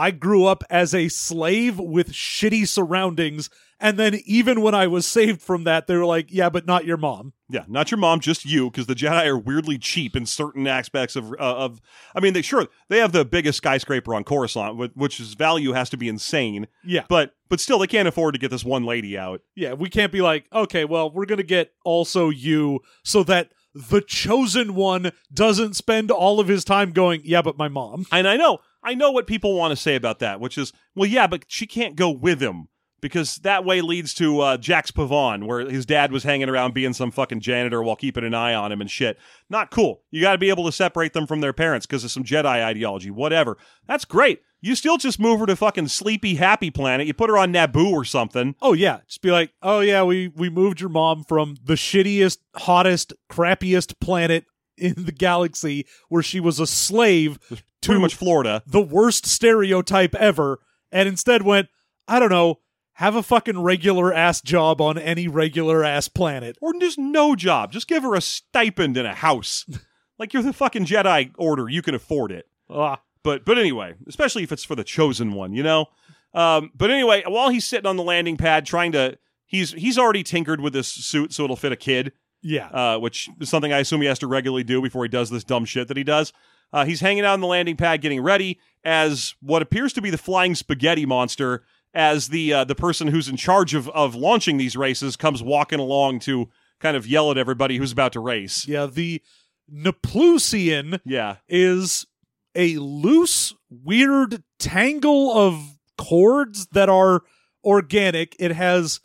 [0.00, 3.50] I grew up as a slave with shitty surroundings.
[3.78, 6.84] And then even when I was saved from that, they were like, yeah, but not
[6.86, 7.32] your mom.
[7.50, 11.16] Yeah, not your mom, just you, because the Jedi are weirdly cheap in certain aspects
[11.16, 11.80] of uh, of.
[12.14, 15.90] I mean, they sure they have the biggest skyscraper on Coruscant, which is value has
[15.90, 17.04] to be insane, Yeah.
[17.08, 19.40] but but still they can't afford to get this one lady out.
[19.54, 19.72] Yeah.
[19.74, 24.00] We can't be like, okay, well, we're going to get also you so that the
[24.00, 28.04] chosen one doesn't spend all of his time going, yeah, but my mom.
[28.12, 31.08] And I know, I know what people want to say about that, which is, well,
[31.08, 32.68] yeah, but she can't go with him
[33.00, 36.92] because that way leads to uh, Jax Pavan, where his dad was hanging around being
[36.92, 39.18] some fucking janitor while keeping an eye on him and shit.
[39.48, 40.02] Not cool.
[40.10, 42.46] You got to be able to separate them from their parents because of some Jedi
[42.46, 43.56] ideology, whatever.
[43.86, 44.42] That's great.
[44.62, 47.06] You still just move her to fucking sleepy, happy planet.
[47.06, 48.54] You put her on Naboo or something.
[48.60, 52.38] Oh yeah, just be like, oh yeah, we we moved your mom from the shittiest,
[52.56, 54.44] hottest, crappiest planet
[54.76, 57.38] in the galaxy where she was a slave
[57.88, 58.62] Pretty to much Florida.
[58.66, 60.60] the worst stereotype ever,
[60.92, 61.68] and instead went,
[62.06, 62.60] I don't know,
[62.94, 66.58] have a fucking regular ass job on any regular ass planet.
[66.60, 67.72] Or just no job.
[67.72, 69.64] Just give her a stipend and a house.
[70.18, 71.68] like you're the fucking Jedi Order.
[71.68, 72.46] You can afford it.
[72.68, 75.86] Ah, But but anyway, especially if it's for the chosen one, you know.
[76.34, 80.22] Um, but anyway, while he's sitting on the landing pad trying to, he's he's already
[80.22, 82.12] tinkered with this suit so it'll fit a kid,
[82.42, 82.68] yeah.
[82.68, 85.42] uh, which is something I assume he has to regularly do before he does this
[85.42, 86.32] dumb shit that he does.
[86.72, 90.10] Uh, he's hanging out on the landing pad getting ready as what appears to be
[90.10, 91.64] the flying spaghetti monster.
[91.92, 95.80] As the uh, the person who's in charge of of launching these races comes walking
[95.80, 98.66] along to kind of yell at everybody who's about to race.
[98.68, 99.20] yeah, the
[99.68, 101.00] Neplusian.
[101.04, 102.06] Yeah, is
[102.54, 107.22] a loose, weird tangle of cords that are
[107.64, 108.36] organic.
[108.38, 109.00] It has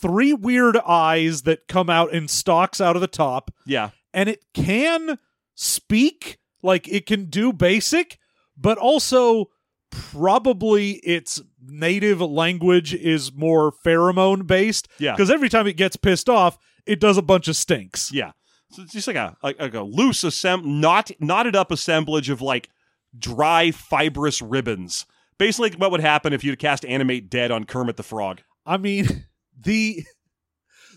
[0.00, 3.90] three weird eyes that come out in stalks out of the top, yeah.
[4.12, 5.18] and it can
[5.54, 8.18] speak, like it can do basic,
[8.56, 9.46] but also
[9.90, 14.88] probably its native language is more pheromone based.
[14.98, 15.12] Yeah.
[15.12, 18.12] Because every time it gets pissed off, it does a bunch of stinks.
[18.12, 18.32] Yeah.
[18.70, 22.40] So it's just like a like, like a loose assemb not knotted up assemblage of
[22.40, 22.70] like
[23.16, 25.04] dry fibrous ribbons.
[25.38, 28.40] Basically what would happen if you'd cast animate dead on Kermit the Frog.
[28.64, 29.26] I mean,
[29.60, 30.04] the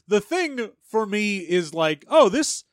[0.08, 2.63] the thing for me is like, oh, this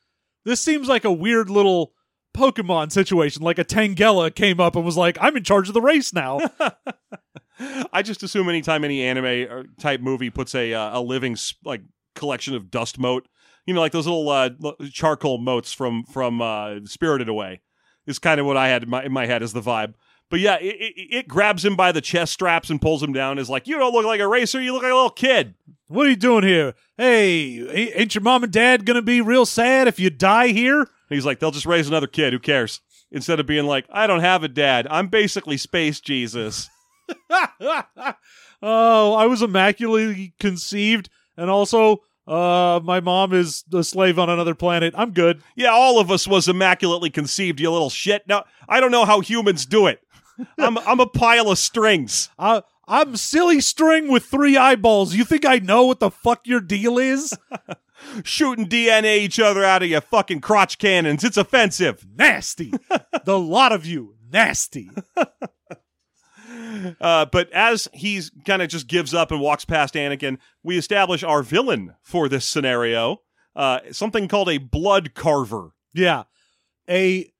[0.45, 1.93] this seems like a weird little
[2.33, 3.43] Pokemon situation.
[3.43, 6.39] Like a Tangela came up and was like, I'm in charge of the race now.
[7.93, 11.81] I just assume anytime any anime or type movie puts a uh, a living like
[12.15, 13.27] collection of dust mote,
[13.65, 14.49] you know, like those little uh,
[14.91, 17.61] charcoal motes from from uh, Spirited Away,
[18.05, 19.93] is kind of what I had in my, in my head as the vibe.
[20.29, 23.37] But yeah, it, it, it grabs him by the chest straps and pulls him down.
[23.37, 25.53] Is like, you don't look like a racer, you look like a little kid.
[25.87, 26.73] what are you doing here?
[26.97, 30.87] Hey, ain't your mom and dad gonna be real sad if you die here?
[31.13, 32.33] He's like, they'll just raise another kid.
[32.33, 32.81] Who cares?
[33.11, 34.87] Instead of being like, I don't have a dad.
[34.89, 36.69] I'm basically space Jesus.
[37.29, 44.55] oh, I was immaculately conceived, and also, uh, my mom is a slave on another
[44.55, 44.93] planet.
[44.97, 45.43] I'm good.
[45.55, 48.27] Yeah, all of us was immaculately conceived, you little shit.
[48.27, 50.01] Now, I don't know how humans do it.
[50.57, 52.29] I'm, I'm a pile of strings.
[52.39, 55.13] I, I'm silly string with three eyeballs.
[55.13, 57.37] You think I know what the fuck your deal is?
[58.23, 61.23] Shooting DNA each other out of your fucking crotch cannons.
[61.23, 62.05] It's offensive.
[62.15, 62.73] nasty.
[63.25, 64.89] the lot of you, nasty.
[66.99, 71.23] Uh, but as he's kind of just gives up and walks past Anakin, we establish
[71.23, 73.21] our villain for this scenario.
[73.55, 75.71] Uh, something called a blood carver.
[75.93, 76.23] Yeah.
[76.89, 77.31] A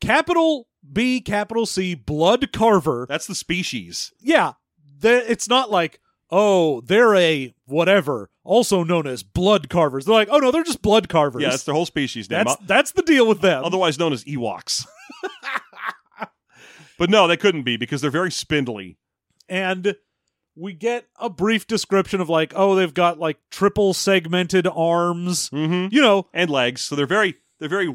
[0.00, 3.06] capital B, capital C, blood carver.
[3.08, 4.12] That's the species.
[4.20, 4.54] Yeah.
[5.00, 10.04] The, it's not like, oh, they're a whatever, also known as blood carvers.
[10.04, 11.42] They're like, oh no, they're just blood carvers.
[11.42, 12.44] Yeah, that's their whole species name.
[12.44, 13.64] that's, that's the deal with them.
[13.64, 14.86] otherwise known as Ewoks.
[16.98, 18.98] but no, they couldn't be because they're very spindly.
[19.48, 19.94] and
[20.56, 25.50] we get a brief description of like, oh, they've got like triple segmented arms.
[25.50, 25.94] Mm-hmm.
[25.94, 27.88] You know, And legs, so they're very they're very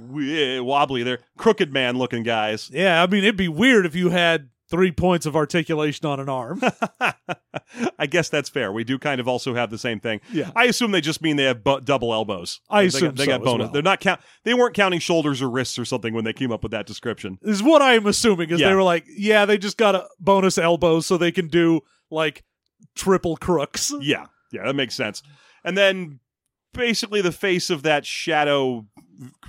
[0.59, 1.03] wobbly.
[1.03, 2.69] They're crooked man looking guys.
[2.73, 6.27] yeah, I mean, it'd be weird if you had three points of articulation on an
[6.29, 6.59] arm.
[7.99, 8.71] I guess that's fair.
[8.71, 10.19] We do kind of also have the same thing.
[10.31, 10.49] Yeah.
[10.55, 12.59] I assume they just mean they have bu- double elbows.
[12.69, 13.65] I They assume got, they so got bonus.
[13.65, 13.71] well.
[13.71, 14.19] They're not count.
[14.43, 17.37] They weren't counting shoulders or wrists or something when they came up with that description.
[17.43, 18.69] is what I'm assuming is Yeah.
[18.69, 22.43] they were like, yeah, they just got a bonus elbows so they can do like
[22.95, 23.93] triple crooks.
[24.01, 25.21] Yeah, yeah, that makes sense.
[25.63, 26.19] And then
[26.73, 28.87] basically the face of that shadow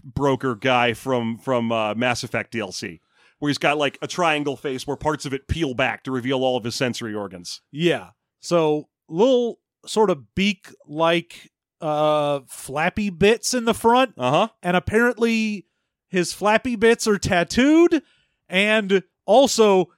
[0.04, 3.00] broker guy from from uh, Mass Effect DLC,
[3.44, 6.42] where he's got like a triangle face where parts of it peel back to reveal
[6.42, 7.61] all of his sensory organs.
[7.70, 8.11] Yeah.
[8.40, 11.50] So little sort of beak like
[11.83, 14.48] uh flappy bits in the front Uh huh.
[14.62, 15.66] and apparently
[16.09, 18.02] his flappy bits are tattooed
[18.48, 19.90] and also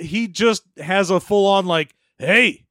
[0.00, 2.64] he just has a full on like hey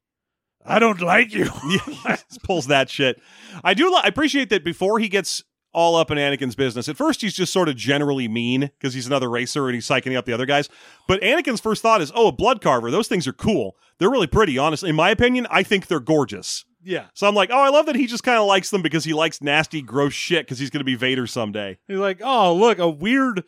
[0.65, 3.21] i don't like you Yeah, he pulls that shit.
[3.63, 3.89] I do.
[3.89, 5.41] Li- I appreciate that before he gets
[5.73, 6.87] all up in Anakin's business.
[6.89, 10.15] At first, he's just sort of generally mean because he's another racer and he's psyching
[10.17, 10.67] up the other guys.
[11.07, 12.89] But Anakin's first thought is, "Oh, a blood carver.
[12.91, 13.75] Those things are cool.
[13.97, 14.57] They're really pretty.
[14.57, 17.85] Honestly, in my opinion, I think they're gorgeous." yeah So I'm like, "Oh, I love
[17.87, 20.69] that he just kind of likes them because he likes nasty, gross shit because he's
[20.69, 23.43] going to be Vader someday." he's like oh look a weird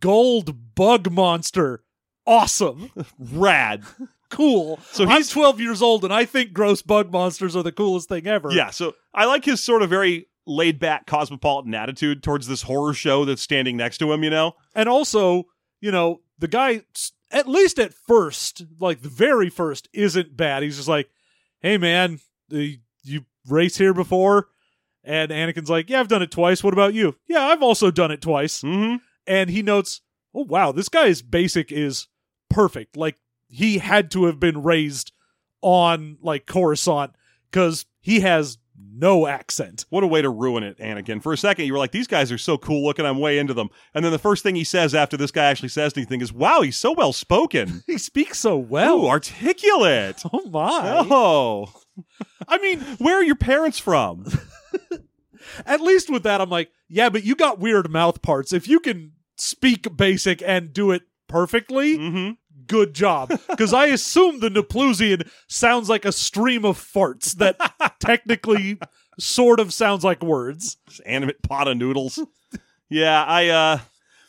[0.00, 1.82] gold bug monster
[2.26, 3.82] awesome Rad.
[4.30, 7.70] cool So he's- he's 12 years old and i think gross bug monsters are the
[7.72, 8.70] coolest thing ever yeah.
[8.70, 13.24] So I like his sort of very laid back cosmopolitan attitude towards this horror show
[13.24, 14.22] that's standing next to him.
[14.22, 14.54] You know.
[14.74, 15.44] and also
[15.80, 16.82] you know the guy
[17.30, 21.08] at least at first like the very first isn't bad he's just like
[21.60, 22.18] hey man
[22.50, 24.48] you race here before
[25.06, 26.64] And Anakin's like, Yeah, I've done it twice.
[26.64, 27.16] What about you?
[27.28, 28.62] Yeah, I've also done it twice.
[28.62, 28.96] Mm-hmm.
[29.26, 30.00] And he notes,
[30.34, 32.08] Oh, wow, this guy's basic is
[32.48, 32.96] perfect.
[32.96, 33.16] Like,
[33.48, 35.12] he had to have been raised
[35.60, 37.12] on, like, Coruscant
[37.50, 39.84] because he has no accent.
[39.90, 41.22] What a way to ruin it, Anakin.
[41.22, 43.54] For a second, you were like, these guys are so cool looking, I'm way into
[43.54, 43.68] them.
[43.94, 46.62] And then the first thing he says after this guy actually says anything is, wow,
[46.62, 47.82] he's so well spoken.
[47.94, 49.04] He speaks so well.
[49.04, 50.22] Ooh, articulate.
[50.32, 51.06] oh, my.
[51.10, 51.72] Oh.
[52.48, 54.26] I mean, Where are your parents from?
[55.66, 58.52] at least with that, I'm like, yeah, but you got weird mouth parts.
[58.52, 62.30] If you can speak basic and do it perfectly, mm-hmm.
[62.66, 63.30] Good job.
[63.48, 67.56] Because I assume the Naplousean sounds like a stream of farts that
[68.00, 68.78] technically
[69.18, 70.76] sort of sounds like words.
[71.06, 72.18] Animate pot of noodles.
[72.88, 73.78] yeah, I, uh,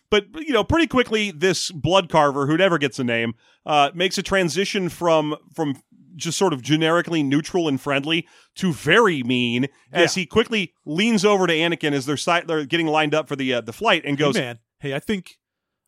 [0.09, 3.33] but, you know, pretty quickly, this blood carver, who never gets a name,
[3.65, 5.81] uh, makes a transition from, from,
[6.15, 11.45] just sort of generically neutral and friendly to very mean as he quickly leans over
[11.45, 14.17] to Anakin as they're, si- they're getting lined up for the uh, the flight and
[14.17, 15.35] goes, hey man, hey, I think,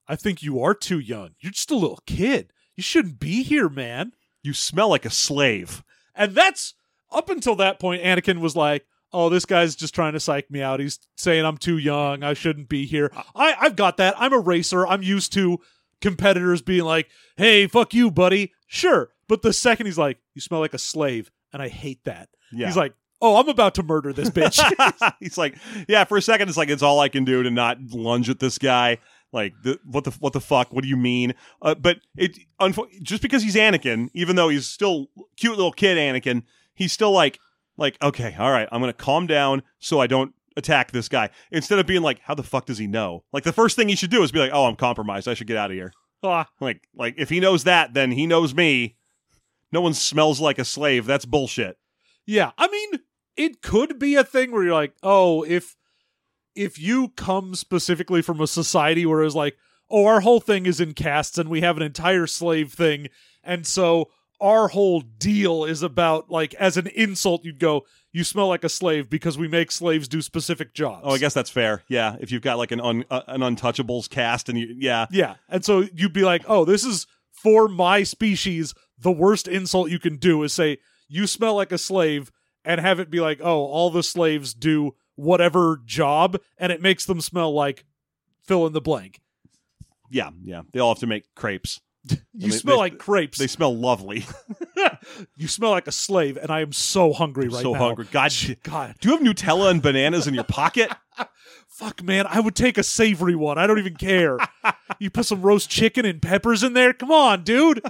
[0.08, 1.32] I think you are too young.
[1.40, 2.54] You're just a little kid.
[2.76, 4.14] You shouldn't be here, man.
[4.44, 5.84] "You smell like a slave."
[6.16, 6.74] And that's
[7.12, 10.62] up until that point, Anakin was like, "Oh, this guy's just trying to psych me
[10.62, 10.80] out.
[10.80, 12.24] He's saying I'm too young.
[12.24, 13.12] I shouldn't be here.
[13.36, 14.16] I, I've got that.
[14.18, 14.86] I'm a racer.
[14.86, 15.60] I'm used to
[16.02, 20.60] competitors being like, "Hey, fuck you, buddy." Sure, but the second he's like, "You smell
[20.60, 22.30] like a slave," and I hate that.
[22.52, 22.68] Yeah.
[22.68, 26.04] He's like, "Oh, I'm about to murder this bitch." He's like, yeah.
[26.04, 28.58] For a second, it's like it's all I can do to not lunge at this
[28.58, 29.00] guy.
[29.34, 30.72] Like, the, what the what the fuck?
[30.72, 31.34] What do you mean?
[31.62, 35.98] Uh, but it unfo- just because he's Anakin, even though he's still cute little kid
[35.98, 37.40] Anakin, he's still like,
[37.78, 41.30] like, okay, all right, I'm gonna calm down so I don't attack this guy.
[41.52, 43.24] Instead of being like, how the fuck does he know?
[43.32, 45.28] Like, the first thing he should do is be like, oh, I'm compromised.
[45.28, 45.92] I should get out of here.
[46.24, 48.96] Ah, Like, like if he knows that, then he knows me.
[49.72, 51.06] No one smells like a slave.
[51.06, 51.78] That's bullshit.
[52.26, 53.02] Yeah, I mean,
[53.36, 55.76] it could be a thing where you're like, oh, if
[56.58, 59.58] if you come specifically from a society where it's like,
[59.90, 63.08] oh, our whole thing is in castes and we have an entire slave thing,
[63.44, 68.48] and so our whole deal is about like as an insult, you'd go, you smell
[68.48, 71.02] like a slave because we make slaves do specific jobs.
[71.04, 71.84] Oh, I guess that's fair.
[71.88, 75.36] Yeah, if you've got like an un, uh, an untouchables cast, and you, yeah, Yeah,
[75.50, 78.74] and so you'd be like, oh, this is for my species.
[79.00, 82.32] The worst insult you can do is say you smell like a slave,
[82.66, 87.04] and have it be like, oh, all the slaves do whatever job, and it makes
[87.06, 87.84] them smell like
[88.46, 89.20] fill in the blank.
[90.10, 90.62] yeah, yeah.
[90.72, 91.82] They all have to make crepes.
[92.34, 93.38] You they- smell they- like crepes.
[93.38, 94.26] They smell lovely.
[95.36, 97.80] you smell like a slave, and I am so hungry right so now.
[97.80, 98.08] So hungry.
[98.12, 98.32] God,
[98.64, 100.92] God, do you have Nutella and bananas in your pocket?
[101.68, 103.58] fuck, man, I would take a savory one.
[103.58, 104.38] I don't even care.
[105.00, 106.94] you put some roast chicken and peppers in there.
[106.94, 107.82] Come on, dude.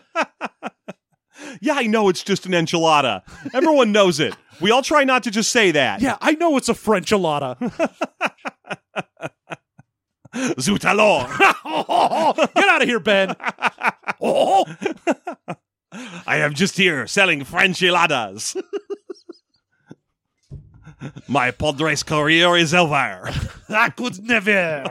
[1.62, 3.21] Yeah, I know it's just an enchilada.
[3.54, 4.36] Everyone knows it.
[4.60, 6.02] We all try not to just say that.
[6.02, 7.58] Yeah, I know it's a French enchilada.
[10.60, 11.28] Zut alors.
[12.56, 13.36] Get out of here, Ben.
[14.21, 14.65] Oh,
[16.28, 18.62] I am just here selling Frenchiladas.
[21.28, 23.32] My Padres career is over.
[23.69, 24.84] I could never.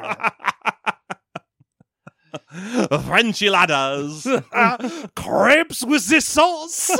[2.90, 4.26] Frenchiladas.
[5.14, 6.90] Crepes with the sauce.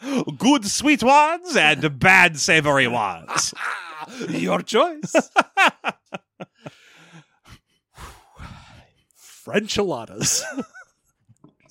[0.38, 3.54] Good sweet ones and bad savory ones.
[4.28, 5.12] Your choice.
[9.16, 10.44] French enchiladas.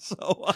[0.06, 0.54] So, uh,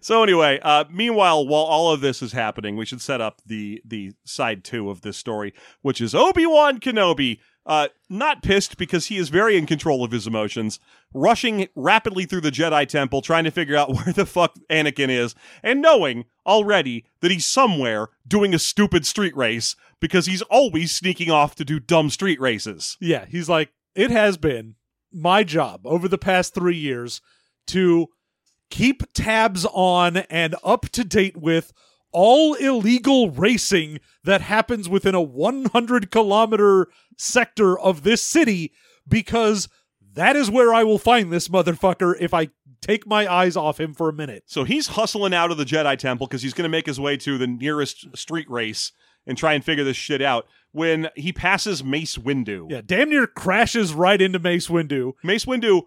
[0.00, 3.80] so anyway, uh, meanwhile, while all of this is happening, we should set up the
[3.84, 9.06] the side two of this story, which is Obi Wan Kenobi, uh, not pissed because
[9.06, 10.78] he is very in control of his emotions,
[11.12, 15.34] rushing rapidly through the Jedi Temple, trying to figure out where the fuck Anakin is,
[15.62, 21.30] and knowing already that he's somewhere doing a stupid street race because he's always sneaking
[21.30, 22.96] off to do dumb street races.
[23.00, 24.76] yeah, he's like, it has been
[25.12, 27.20] my job over the past three years
[27.66, 28.08] to
[28.70, 31.72] keep tabs on and up to date with
[32.12, 38.72] all illegal racing that happens within a 100 kilometer sector of this city
[39.08, 39.68] because
[40.14, 42.48] that is where I will find this motherfucker if I
[42.80, 44.44] take my eyes off him for a minute.
[44.46, 47.16] So he's hustling out of the Jedi Temple because he's going to make his way
[47.18, 48.92] to the nearest street race
[49.26, 50.46] and try and figure this shit out.
[50.72, 55.14] When he passes Mace Windu, Yeah, damn near crashes right into Mace Windu.
[55.22, 55.82] Mace Windu,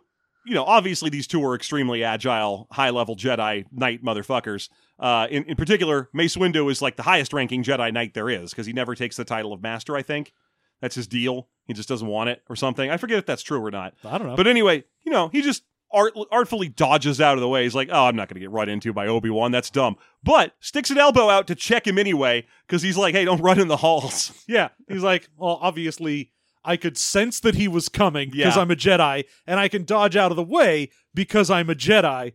[0.46, 4.70] you know, obviously these two are extremely agile, high level Jedi Knight motherfuckers.
[5.00, 8.52] Uh, in, in particular, Mace Windu is like the highest ranking Jedi Knight there is
[8.52, 10.34] because he never takes the title of Master, I think.
[10.82, 11.48] That's his deal.
[11.66, 12.90] He just doesn't want it or something.
[12.90, 13.94] I forget if that's true or not.
[14.04, 14.36] I don't know.
[14.36, 17.64] But anyway, you know, he just art, artfully dodges out of the way.
[17.64, 19.52] He's like, "Oh, I'm not going to get run into by Obi Wan.
[19.52, 23.26] That's dumb." But sticks an elbow out to check him anyway because he's like, "Hey,
[23.26, 24.70] don't run in the halls." Yeah.
[24.88, 26.32] He's like, well, obviously,
[26.64, 28.62] I could sense that he was coming because Yeah.
[28.62, 32.34] I'm a Jedi, and I can dodge out of the way because I'm a Jedi.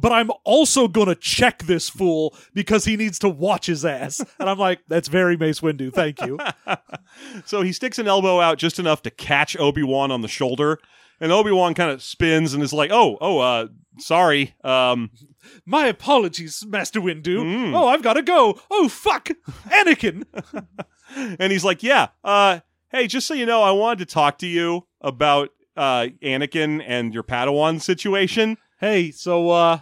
[0.00, 4.24] But I'm also gonna check this fool because he needs to watch his ass.
[4.38, 5.92] And I'm like, that's very Mace Windu.
[5.92, 6.38] Thank you.
[7.44, 10.78] so he sticks an elbow out just enough to catch Obi Wan on the shoulder,
[11.20, 13.66] and Obi Wan kind of spins and is like, "Oh, oh, uh,
[13.98, 15.10] sorry." Um,
[15.66, 17.38] My apologies, Master Windu.
[17.42, 17.74] Mm.
[17.74, 18.60] Oh, I've gotta go.
[18.70, 19.30] Oh fuck,
[19.68, 20.24] Anakin.
[21.16, 22.60] and he's like, "Yeah, uh,
[22.90, 27.12] hey, just so you know, I wanted to talk to you about uh, Anakin and
[27.12, 29.80] your Padawan situation." hey, so uh,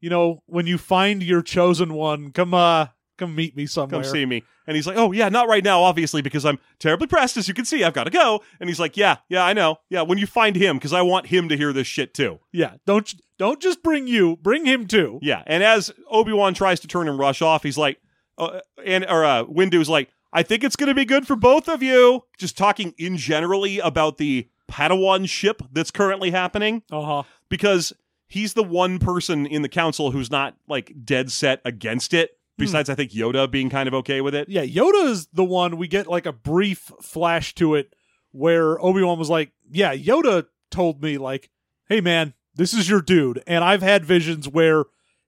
[0.00, 2.86] you know, when you find your chosen one, come uh,
[3.18, 4.02] come meet me somewhere.
[4.02, 4.42] come see me.
[4.66, 7.54] And he's like, oh, yeah, not right now, obviously, because I'm terribly pressed, as you
[7.54, 7.82] can see.
[7.82, 8.40] I've got to go.
[8.60, 9.78] And he's like, yeah, yeah, I know.
[9.88, 12.38] Yeah, when you find him, because I want him to hear this shit too.
[12.52, 15.18] Yeah, don't don't just bring you, bring him too.
[15.22, 15.42] Yeah.
[15.46, 17.98] And as Obi Wan tries to turn and rush off, he's like,
[18.38, 21.68] uh, and, or uh, Windu's like, I think it's going to be good for both
[21.68, 22.24] of you.
[22.38, 27.22] Just talking in generally about the Padawan ship that's currently happening, Uh huh.
[27.48, 27.92] because
[28.28, 32.36] he's the one person in the council who's not like dead set against it.
[32.56, 34.48] Besides, I think Yoda being kind of okay with it.
[34.50, 37.94] Yeah, Yoda is the one we get like a brief flash to it
[38.32, 41.48] where Obi Wan was like, "Yeah, Yoda told me like,
[41.88, 44.84] hey man, this is your dude, and I've had visions where."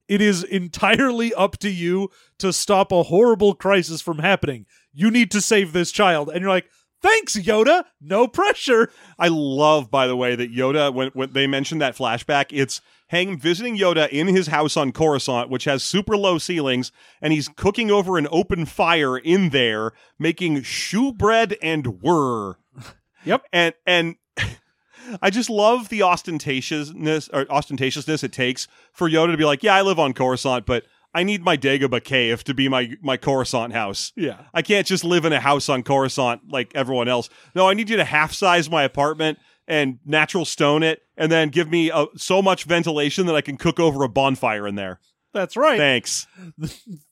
[0.08, 4.66] It is entirely up to you to stop a horrible crisis from happening.
[4.92, 6.28] You need to save this child.
[6.28, 6.68] And you're like,
[7.02, 7.84] thanks, Yoda.
[8.00, 8.90] No pressure.
[9.18, 13.38] I love, by the way, that Yoda, when, when they mentioned that flashback, it's him
[13.38, 17.90] visiting Yoda in his house on Coruscant, which has super low ceilings, and he's cooking
[17.90, 22.54] over an open fire in there, making shoe bread and whir.
[23.24, 23.44] Yep.
[23.52, 24.16] And and
[25.22, 29.76] I just love the ostentatiousness or ostentatiousness it takes for Yoda to be like, yeah,
[29.76, 30.84] I live on Coruscant, but
[31.14, 34.12] I need my Dagobah cave to be my my Coruscant house.
[34.16, 34.42] Yeah.
[34.54, 37.28] I can't just live in a house on Coruscant like everyone else.
[37.54, 39.38] No, I need you to half size my apartment
[39.68, 43.56] and natural stone it, and then give me uh, so much ventilation that I can
[43.56, 45.00] cook over a bonfire in there.
[45.32, 45.78] That's right.
[45.78, 46.26] Thanks.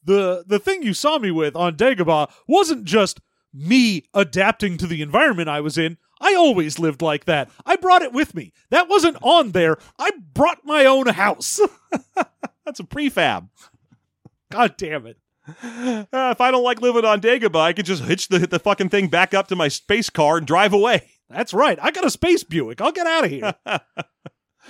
[0.05, 3.21] the the thing you saw me with on Dagobah wasn't just
[3.53, 5.99] me adapting to the environment I was in.
[6.21, 7.51] I always lived like that.
[7.65, 8.53] I brought it with me.
[8.69, 9.79] That wasn't on there.
[9.99, 11.61] I brought my own house.
[12.65, 13.49] That's a prefab.
[14.51, 15.19] God damn it.
[15.49, 18.91] Uh, if I don't like living on Dagobah, I could just hitch the the fucking
[18.91, 21.11] thing back up to my space car and drive away.
[21.29, 21.79] That's right.
[21.81, 22.81] I got a space Buick.
[22.81, 23.55] I'll get out of here.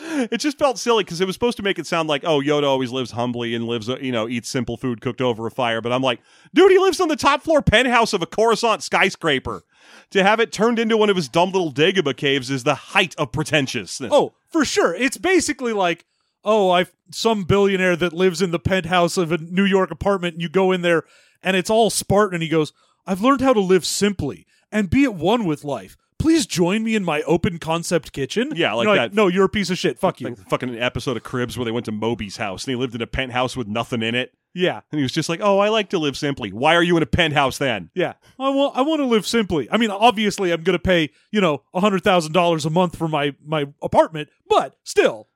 [0.02, 2.64] It just felt silly because it was supposed to make it sound like, oh, Yoda
[2.64, 5.80] always lives humbly and lives, uh, you know, eats simple food cooked over a fire.
[5.80, 6.20] But I'm like,
[6.54, 9.62] dude, he lives on the top floor penthouse of a Coruscant skyscraper.
[10.10, 13.14] To have it turned into one of his dumb little Dagobah caves is the height
[13.18, 14.10] of pretentiousness.
[14.12, 14.94] oh, for sure.
[14.94, 16.06] It's basically like,
[16.44, 20.42] oh, I've some billionaire that lives in the penthouse of a New York apartment, and
[20.42, 21.04] you go in there
[21.42, 22.72] and it's all Spartan, and he goes,
[23.06, 25.96] I've learned how to live simply and be at one with life.
[26.18, 28.52] Please join me in my open concept kitchen.
[28.54, 29.98] Yeah, like that- No, you're a piece of shit.
[29.98, 30.28] Fuck you.
[30.28, 33.00] like fucking episode of Cribs where they went to Moby's house and he lived in
[33.00, 34.32] a penthouse with nothing in it.
[34.52, 34.80] Yeah.
[34.92, 36.52] And he was just like, oh, I like to live simply.
[36.52, 37.90] Why are you in a penthouse then?
[37.94, 39.66] Yeah, I want I want to live simply.
[39.70, 42.96] I mean, obviously, I'm going to pay you know a hundred thousand dollars a month
[42.96, 45.28] for my my apartment, but still,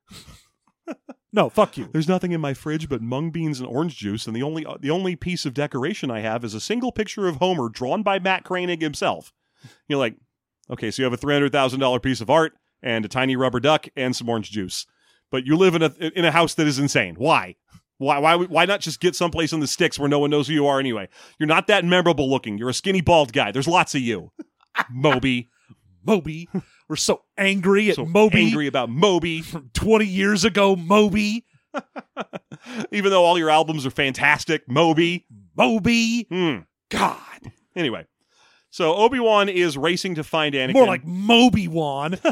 [1.33, 1.89] no, fuck you.
[1.93, 4.91] There's nothing in my fridge but mung beans and orange juice, and the only the
[4.91, 8.45] only piece of decoration I have is a single picture of Homer drawn by Matt
[8.45, 9.33] Groening himself.
[9.89, 10.17] You're like,
[10.71, 13.37] okay, so you have a three hundred thousand dollar piece of art and a tiny
[13.37, 14.87] rubber duck and some orange juice,
[15.31, 17.15] but you live in a in a house that is insane.
[17.17, 17.57] Why?
[17.99, 20.55] Why, why, why not just get someplace in the sticks where no one knows who
[20.55, 21.09] you are anyway?
[21.39, 22.59] You're not that memorable looking.
[22.59, 23.53] You're a skinny, bald guy.
[23.53, 24.33] There's lots of you.
[24.91, 25.49] Moby.
[26.07, 26.49] Moby,
[26.89, 30.77] we're so angry at So Moby angry about Moby, from twenty years ago.
[30.77, 31.45] Moby,
[32.93, 34.69] even though all your albums are fantastic.
[34.69, 35.27] Moby.
[35.57, 36.59] Moby, Hmm.
[36.91, 38.07] God, Anyway,
[38.71, 40.73] so Obi Wan is racing to find Anakin.
[40.75, 42.19] more like Moby Wan.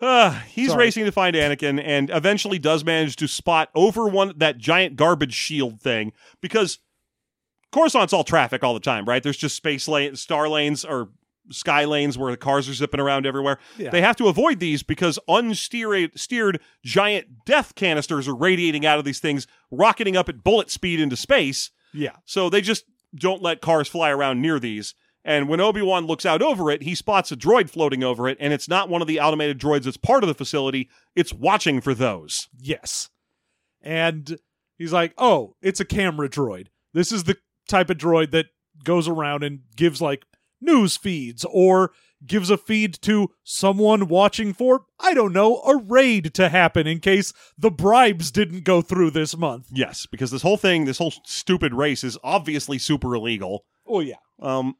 [0.00, 0.84] Ah, he's Sorry.
[0.86, 5.34] racing to find Anakin, and eventually does manage to spot over one that giant garbage
[5.34, 6.78] shield thing because
[7.72, 9.22] Coruscant's all traffic all the time, right?
[9.22, 11.10] There's just space lane, star lanes, or
[11.50, 13.58] sky lanes where the cars are zipping around everywhere.
[13.78, 13.90] Yeah.
[13.90, 19.04] They have to avoid these because unsteered steered giant death canisters are radiating out of
[19.04, 21.70] these things, rocketing up at bullet speed into space.
[21.94, 24.94] yeah, So they just don't let cars fly around near these.
[25.24, 28.38] And when Obi Wan looks out over it, he spots a droid floating over it,
[28.40, 30.88] and it's not one of the automated droids that's part of the facility.
[31.16, 32.48] It's watching for those.
[32.58, 33.10] yes,
[33.82, 34.38] and
[34.76, 36.68] he's like, oh, it's a camera droid.
[36.94, 37.36] This is the
[37.68, 38.46] type of droid that
[38.84, 40.24] goes around and gives like
[40.60, 41.92] news feeds or
[42.26, 47.00] gives a feed to someone watching for, I don't know, a raid to happen in
[47.00, 49.68] case the bribes didn't go through this month.
[49.70, 53.64] Yes, because this whole thing, this whole stupid race is obviously super illegal.
[53.86, 54.16] Oh, yeah.
[54.40, 54.74] Um,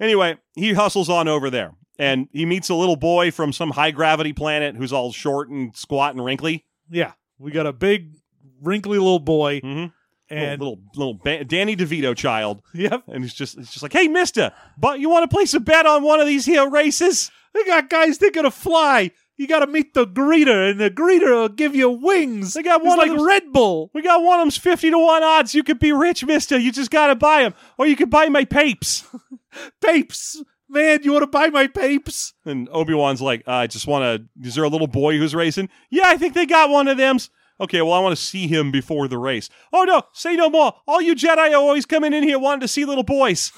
[0.00, 3.90] anyway, he hustles on over there and he meets a little boy from some high
[3.90, 6.64] gravity planet who's all short and squat and wrinkly.
[6.88, 7.12] Yeah.
[7.38, 8.14] We got a big,
[8.60, 9.60] wrinkly little boy.
[9.60, 9.86] Mm-hmm.
[10.30, 13.04] And little little, little ba- Danny DeVito child, Yep.
[13.08, 15.86] and he's just he's just like, "Hey, Mister, but you want to place a bet
[15.86, 19.10] on one of these here races?" They got guys that gonna fly.
[19.36, 22.52] You gotta meet the greeter, and the greeter will give you wings.
[22.54, 23.90] They got It's one like Red Bull.
[23.94, 25.54] We got one of them's fifty to one odds.
[25.54, 26.58] You could be rich, Mister.
[26.58, 29.04] You just gotta buy them, or you could buy my papes.
[29.80, 30.42] Papes.
[30.68, 32.34] Man, you wanna buy my papes?
[32.44, 35.34] And Obi Wan's like, uh, "I just want to." Is there a little boy who's
[35.34, 35.68] racing?
[35.90, 37.28] Yeah, I think they got one of them's.
[37.60, 39.50] Okay, well, I want to see him before the race.
[39.72, 40.74] Oh no, say no more.
[40.86, 43.52] All you Jedi are always coming in here wanting to see little boys.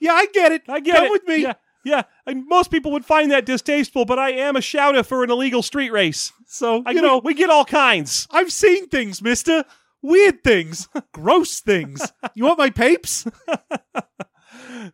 [0.00, 0.62] Yeah, I get it.
[0.68, 0.98] I get it.
[0.98, 1.12] Come it.
[1.12, 1.42] with me.
[1.42, 2.02] Yeah, yeah.
[2.26, 5.62] And most people would find that distasteful, but I am a shouter for an illegal
[5.62, 6.32] street race.
[6.46, 8.26] So, I, you know, we, we get all kinds.
[8.30, 9.64] I've seen things, mister.
[10.00, 10.88] Weird things.
[11.12, 12.12] Gross things.
[12.34, 13.26] You want my papes?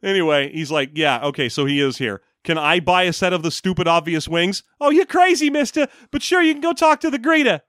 [0.02, 2.20] Anyway, he's like, yeah, okay, so he is here.
[2.44, 4.62] Can I buy a set of the stupid obvious wings?
[4.80, 5.88] Oh, you're crazy, mister.
[6.10, 7.60] But sure, you can go talk to the greeter.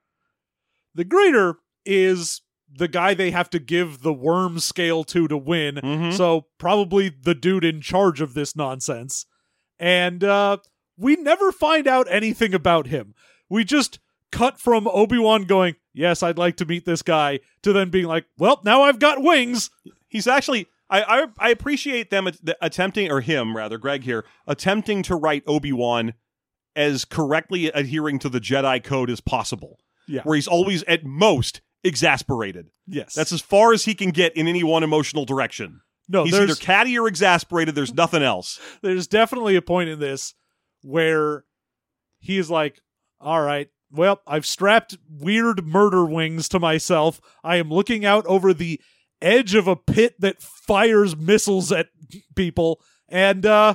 [1.00, 1.54] The greeter
[1.86, 5.76] is the guy they have to give the worm scale to to win.
[5.76, 6.12] Mhm.
[6.14, 9.24] So probably the dude in charge of this nonsense.
[9.78, 10.58] And uh
[10.98, 13.14] we never find out anything about him.
[13.48, 13.98] We just
[14.30, 18.26] cut from Obi-Wan going, "Yes, I'd like to meet this guy," to then being like,
[18.36, 19.70] "Well, now I've got wings."
[20.06, 20.66] He's actually.
[20.90, 25.44] I, I I appreciate them att- attempting, or him rather, Greg here, attempting to write
[25.46, 26.12] Obi Wan
[26.76, 29.78] as correctly adhering to the Jedi code as possible.
[30.10, 30.22] Yeah.
[30.24, 32.70] Where he's always at most exasperated.
[32.86, 33.14] Yes.
[33.14, 35.80] That's as far as he can get in any one emotional direction.
[36.08, 37.74] no, he's either catty or exasperated.
[37.74, 38.60] There's nothing else.
[38.82, 40.34] there's definitely a point in this
[40.82, 41.44] where
[42.18, 42.80] he is like,
[43.20, 47.20] all right, well, I've strapped weird murder wings to myself.
[47.42, 48.80] I am looking out over the
[49.22, 51.88] edge of a pit that fires missiles at
[52.34, 53.74] people, and uh,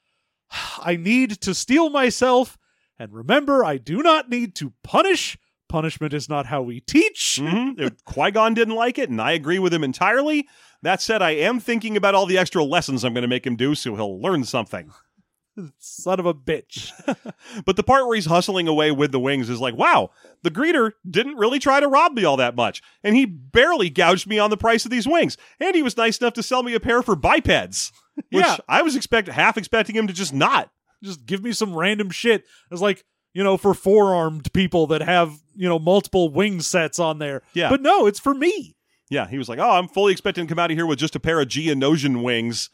[0.78, 2.58] I need to steel myself.
[2.98, 5.38] And remember, I do not need to punish.
[5.70, 7.38] Punishment is not how we teach.
[7.40, 7.86] Mm-hmm.
[8.04, 10.48] Qui Gon didn't like it, and I agree with him entirely.
[10.82, 13.54] That said, I am thinking about all the extra lessons I'm going to make him
[13.56, 14.90] do, so he'll learn something.
[15.78, 16.90] Son of a bitch.
[17.64, 20.10] But the part where he's hustling away with the wings is like, wow,
[20.42, 22.80] the greeter didn't really try to rob me all that much.
[23.04, 25.36] And he barely gouged me on the price of these wings.
[25.58, 27.92] And he was nice enough to sell me a pair for bipeds.
[28.30, 28.56] Which Yeah.
[28.68, 30.70] I was expect half expecting him to just not.
[31.02, 32.42] just give me some random shit.
[32.42, 36.60] I was like, you know, for four armed people that have, you know, multiple wing
[36.60, 37.42] sets on there.
[37.54, 37.68] Yeah.
[37.70, 38.76] But no, it's for me.
[39.10, 41.16] Yeah, he was like, oh, I'm fully expecting to come out of here with just
[41.16, 42.70] a pair of Geonosian wings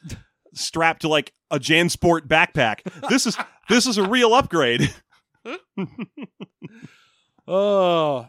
[0.55, 2.81] strapped to like a Jansport backpack.
[3.09, 3.37] This is
[3.69, 4.93] this is a real upgrade.
[7.49, 8.29] Oh,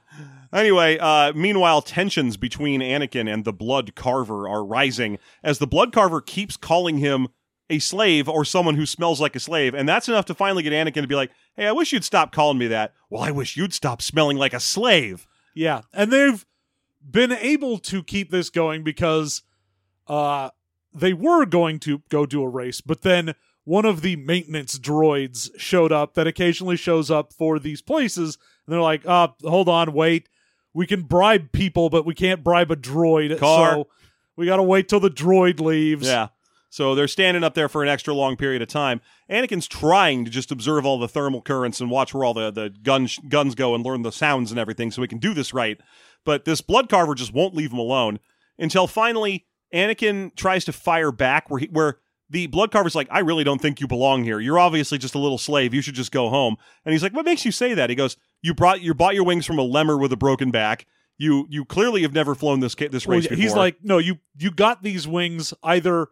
[0.53, 5.91] Anyway, uh, meanwhile, tensions between Anakin and the Blood Carver are rising as the Blood
[5.91, 7.27] Carver keeps calling him
[7.69, 10.71] a slave or someone who smells like a slave, and that's enough to finally get
[10.71, 13.57] Anakin to be like, "Hey, I wish you'd stop calling me that." Well, I wish
[13.57, 15.27] you'd stop smelling like a slave.
[15.53, 15.81] yeah.
[15.93, 16.45] And they've
[17.09, 19.41] been able to keep this going because
[20.07, 20.49] uh
[20.93, 23.33] they were going to go do a race, but then
[23.65, 28.73] one of the maintenance droids showed up that occasionally shows up for these places, and
[28.73, 30.29] they're like, uh, hold on, wait.
[30.73, 33.37] We can bribe people, but we can't bribe a droid.
[33.39, 33.73] Car.
[33.73, 33.87] So
[34.37, 36.07] we gotta wait till the droid leaves.
[36.07, 36.29] Yeah.
[36.69, 39.01] So they're standing up there for an extra long period of time.
[39.29, 42.69] Anakin's trying to just observe all the thermal currents and watch where all the, the
[42.69, 45.79] gun guns go and learn the sounds and everything so he can do this right.
[46.25, 48.19] But this blood carver just won't leave him alone
[48.59, 51.99] until finally Anakin tries to fire back where he, where
[52.29, 54.39] the blood carver's like, I really don't think you belong here.
[54.41, 55.73] You're obviously just a little slave.
[55.73, 56.57] You should just go home.
[56.83, 57.89] And he's like, What makes you say that?
[57.89, 60.85] He goes, You brought you bought your wings from a lemur with a broken back.
[61.17, 63.41] You you clearly have never flown this this Well, race before.
[63.41, 66.09] he's like, no, you you got these wings either,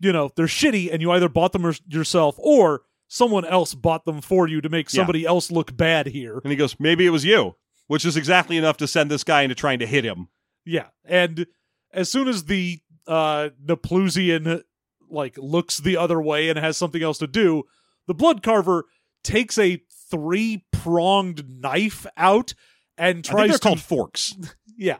[0.00, 4.04] you know, they're shitty, and you either bought them your- yourself or someone else bought
[4.04, 4.98] them for you to make Yeah.
[4.98, 6.38] somebody else look bad here.
[6.42, 7.56] And he goes, maybe it was you,
[7.88, 10.28] which is exactly enough to send this guy into trying to hit him.
[10.64, 11.46] Yeah, and
[11.92, 14.62] as soon as the uh Naplusian
[15.08, 17.64] like looks the other way and has something else to do,
[18.06, 18.84] the blood carver
[19.24, 22.54] takes a three pronged knife out
[22.96, 24.36] and I think tries they're to called forks.
[24.76, 24.98] yeah.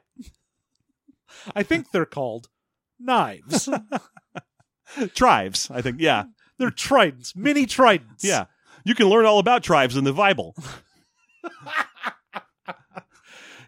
[1.55, 2.48] I think they're called
[2.98, 3.68] knives.
[5.14, 6.01] Tribes, I think.
[6.01, 6.24] Yeah.
[6.59, 8.22] They're tridents, mini tridents.
[8.24, 8.47] Yeah.
[8.84, 10.55] You can learn all about tribes in the Bible.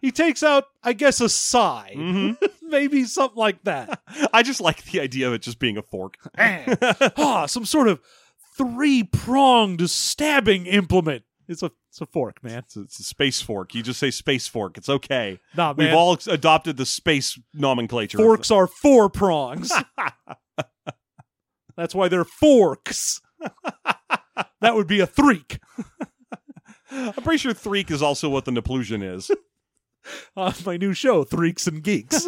[0.01, 1.95] He takes out, I guess, a sigh.
[1.97, 2.37] Mhm.
[2.63, 4.03] Maybe something like that.
[4.33, 6.17] I just like the idea of it just being a fork.
[6.37, 8.01] ah, some sort of
[8.59, 11.23] three pronged stabbing implement.
[11.47, 12.59] It's a it's a fork, man.
[12.59, 13.77] It's a, it's a space fork.
[13.77, 14.77] You just say space fork.
[14.77, 15.39] It's okay.
[15.57, 15.87] Nah, man.
[15.87, 18.19] We've all adopted the space nomenclature.
[18.19, 19.71] forks are four prongs.
[21.83, 23.21] That's why they're forks.
[24.61, 25.59] that would be a threek.
[26.93, 29.33] I'm pretty sure threek is also what the Naplousean is.
[30.37, 32.25] On my new show, Threeks and Geeks.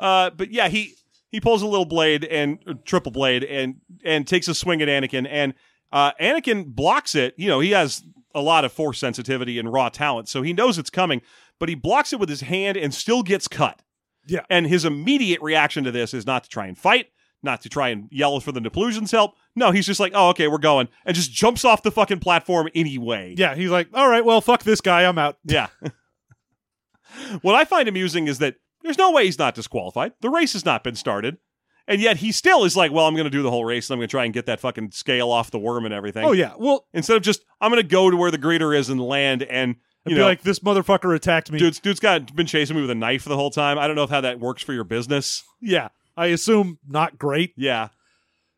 [0.00, 0.94] uh, but yeah, he
[1.30, 4.88] he pulls a little blade and uh, triple blade and and takes a swing at
[4.88, 5.54] Anakin, and
[5.92, 7.34] uh, Anakin blocks it.
[7.36, 8.02] You know, he has
[8.34, 11.22] a lot of force sensitivity and raw talent, so he knows it's coming,
[11.60, 13.80] but he blocks it with his hand and still gets cut.
[14.26, 14.44] Yeah.
[14.50, 17.06] And his immediate reaction to this is not to try and fight,
[17.42, 19.34] not to try and yell for the Naplousean's help.
[19.56, 22.68] No, he's just like, oh, okay, we're going, and just jumps off the fucking platform
[22.74, 23.34] anyway.
[23.36, 25.04] yeah, he's like, all right, well, fuck this guy.
[25.04, 25.38] I'm out.
[25.44, 25.68] Yeah.
[27.42, 30.12] what I find amusing is that there's no way he's not disqualified.
[30.20, 31.38] The race has not been started.
[31.86, 33.94] And yet he still is like, well, I'm going to do the whole race and
[33.94, 36.24] I'm going to try and get that fucking scale off the worm and everything.
[36.24, 36.52] Oh, yeah.
[36.56, 39.42] Well, Instead of just, I'm going to go to where the greeter is and land
[39.42, 39.74] and,
[40.06, 41.58] you be know, like, this motherfucker attacked me.
[41.58, 43.76] dude's, dude's got been chasing me with a knife the whole time.
[43.76, 45.42] I don't know if how that works for your business.
[45.60, 45.88] Yeah.
[46.20, 47.54] I assume not great.
[47.56, 47.88] Yeah.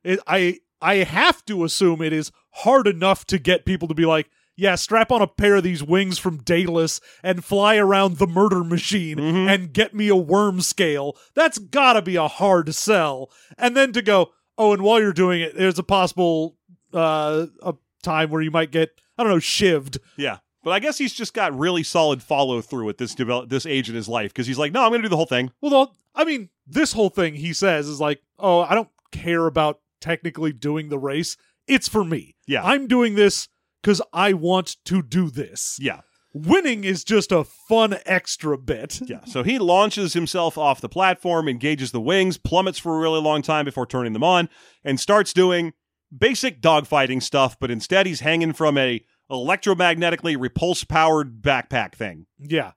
[0.04, 4.04] It, I I have to assume it is hard enough to get people to be
[4.04, 8.26] like, yeah, strap on a pair of these wings from Daedalus and fly around the
[8.26, 9.48] murder machine Mhm.
[9.48, 11.16] and get me a worm scale.
[11.34, 13.30] That's gotta be a hard sell.
[13.56, 16.56] And then to go, oh, and while you're doing it, there's a possible
[16.92, 19.98] uh a time where you might get I don't know shivved.
[20.16, 20.38] Yeah.
[20.64, 23.88] But I guess he's just got really solid follow through at this develop this age
[23.88, 25.50] in his life because he's like, no, I'm going to do the whole thing.
[25.60, 29.46] Well, though, I mean, this whole thing he says is like, oh, I don't care
[29.46, 31.36] about technically doing the race.
[31.66, 32.36] It's for me.
[32.46, 32.62] Yeah.
[32.64, 33.48] I'm doing this
[33.82, 35.78] because I want to do this.
[35.80, 36.00] Yeah.
[36.34, 39.02] Winning is just a fun extra bit.
[39.04, 43.20] Yeah, so he launches himself off the platform, engages the wings, plummets for a really
[43.20, 44.48] long time before turning them on,
[44.82, 45.74] and starts doing
[46.16, 52.26] basic dogfighting stuff, but instead he's hanging from a electromagnetically repulse powered backpack thing.
[52.38, 52.72] Yeah.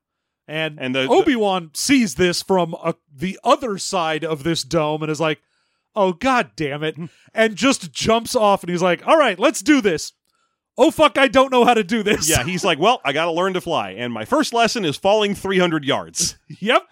[0.48, 4.64] And, And the, the- Obi Wan sees this from a, the other side of this
[4.64, 5.42] dome and is like,
[5.96, 6.96] oh, god damn it.
[7.34, 10.12] And just jumps off and he's like, all right, let's do this.
[10.78, 12.30] Oh, fuck, I don't know how to do this.
[12.30, 14.98] yeah, he's like, well, I got to learn to fly, and my first lesson is
[14.98, 16.38] falling 300 yards.
[16.60, 16.84] yep.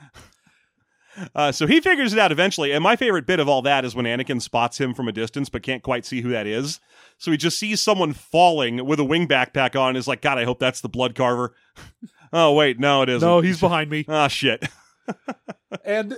[1.36, 2.72] Uh, so he figures it out eventually.
[2.72, 5.47] And my favorite bit of all that is when Anakin spots him from a distance
[5.49, 6.80] but can't quite see who that is.
[7.20, 10.39] So he just sees someone falling with a wing backpack on and is like, God,
[10.39, 11.54] I hope that's the blood carver.
[12.34, 13.27] oh, wait, no, it isn't.
[13.27, 14.05] No, he's behind me.
[14.07, 14.67] Ah, shit.
[15.86, 16.17] And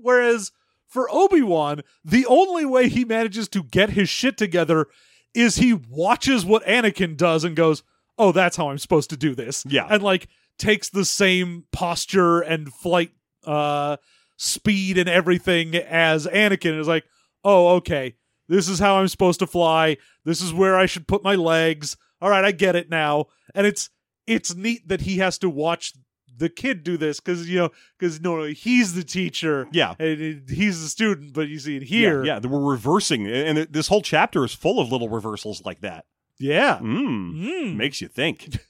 [0.00, 0.52] whereas
[0.86, 4.86] for Obi Wan, the only way he manages to get his shit together
[5.34, 7.82] is he watches what Anakin does and goes,
[8.16, 9.86] "Oh, that's how I'm supposed to do this." Yeah.
[9.90, 10.28] and like
[10.58, 13.10] takes the same posture and flight
[13.44, 13.96] uh
[14.36, 17.04] speed and everything as Anakin and is like,
[17.44, 18.14] "Oh, okay,
[18.48, 19.96] this is how I'm supposed to fly.
[20.24, 21.96] This is where I should put my legs.
[22.22, 23.90] All right, I get it now." And it's
[24.28, 25.92] it's neat that he has to watch
[26.36, 29.94] the kid do this because you know because no, no, he's the teacher Yeah.
[29.98, 33.26] and he's the student, but you see it here, Yeah, yeah, we're reversing.
[33.26, 36.04] And this whole chapter is full of little reversals like that.
[36.38, 36.78] yeah.
[36.78, 37.34] Mm.
[37.44, 37.76] Mm.
[37.76, 38.58] Makes you think.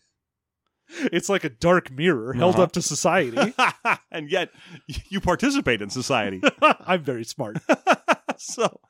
[1.13, 2.63] It's like a dark mirror held Uh-huh.
[2.63, 3.53] up to society.
[4.11, 4.49] and yet,
[5.11, 6.41] you participate in society.
[6.63, 7.59] I'm very smart.
[8.43, 8.80] so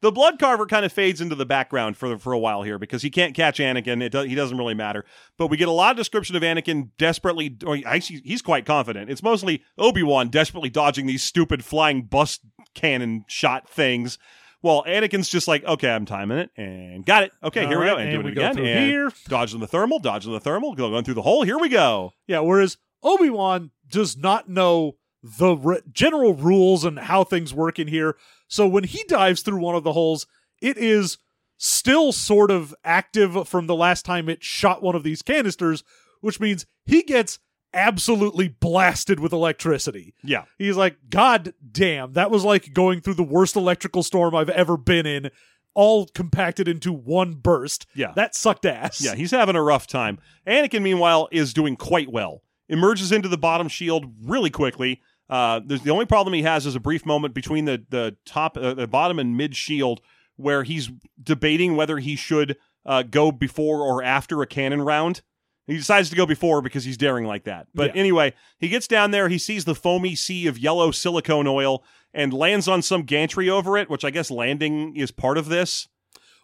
[0.00, 3.02] the blood carver kind of fades into the background for for a while here because
[3.02, 4.02] he can't catch Anakin.
[4.02, 5.04] It do, he doesn't really matter.
[5.38, 7.56] But we get a lot of description of Anakin desperately.
[7.66, 9.10] Or actually, he's quite confident.
[9.10, 12.40] It's mostly Obi Wan desperately dodging these stupid flying bus
[12.74, 14.18] cannon shot things.
[14.62, 17.32] Well, Anakin's just like, okay, I'm timing it and got it.
[17.42, 17.90] Okay, here we go.
[17.90, 18.58] All right, And, and we it go again.
[18.64, 19.12] and here.
[19.28, 21.42] dodging the thermal, dodging the thermal, going through the hole.
[21.42, 22.12] Here we go.
[22.26, 27.78] Yeah, whereas Obi Wan does not know the re- general rules and how things work
[27.78, 28.16] in here.
[28.48, 30.26] So when he dives through one of the holes,
[30.60, 31.18] it is
[31.56, 35.82] still sort of active from the last time it shot one of these canisters,
[36.20, 37.38] which means he gets
[37.72, 40.14] absolutely blasted with electricity.
[40.22, 40.44] Yeah.
[40.58, 44.76] He's like, God damn, that was like going through the worst electrical storm I've ever
[44.76, 45.30] been in,
[45.74, 47.86] all compacted into one burst.
[47.94, 48.12] Yeah.
[48.14, 49.00] That sucked ass.
[49.00, 50.18] Yeah, he's having a rough time.
[50.46, 52.42] Anakin, meanwhile, is doing quite well.
[52.68, 55.00] Emerges into the bottom shield really quickly.
[55.28, 58.56] Uh, there's the only problem he has is a brief moment between the the top,
[58.56, 60.00] uh, the bottom, and mid shield
[60.36, 60.90] where he's
[61.22, 65.22] debating whether he should uh, go before or after a cannon round.
[65.66, 67.68] He decides to go before because he's daring like that.
[67.74, 68.00] But Yeah.
[68.00, 69.28] anyway, he gets down there.
[69.30, 73.78] He sees the foamy sea of yellow silicone oil and lands on some gantry over
[73.78, 75.88] it, which I guess landing is part of this.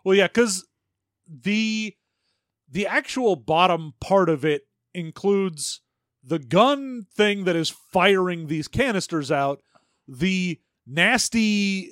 [0.05, 0.67] Well, yeah, because
[1.29, 1.95] the
[2.71, 4.63] the actual bottom part of it
[4.95, 5.81] includes
[6.23, 9.63] the gun thing that is firing these canisters out,
[10.07, 11.91] the nasty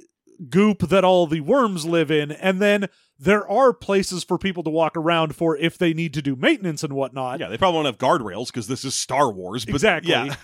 [0.48, 4.70] goop that all the worms live in, and then there are places for people to
[4.70, 7.40] walk around for if they need to do maintenance and whatnot.
[7.40, 9.64] Yeah, they probably won't have guardrails because this is Star Wars.
[9.64, 10.12] But exactly.
[10.12, 10.36] Yeah.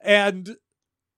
[0.00, 0.56] And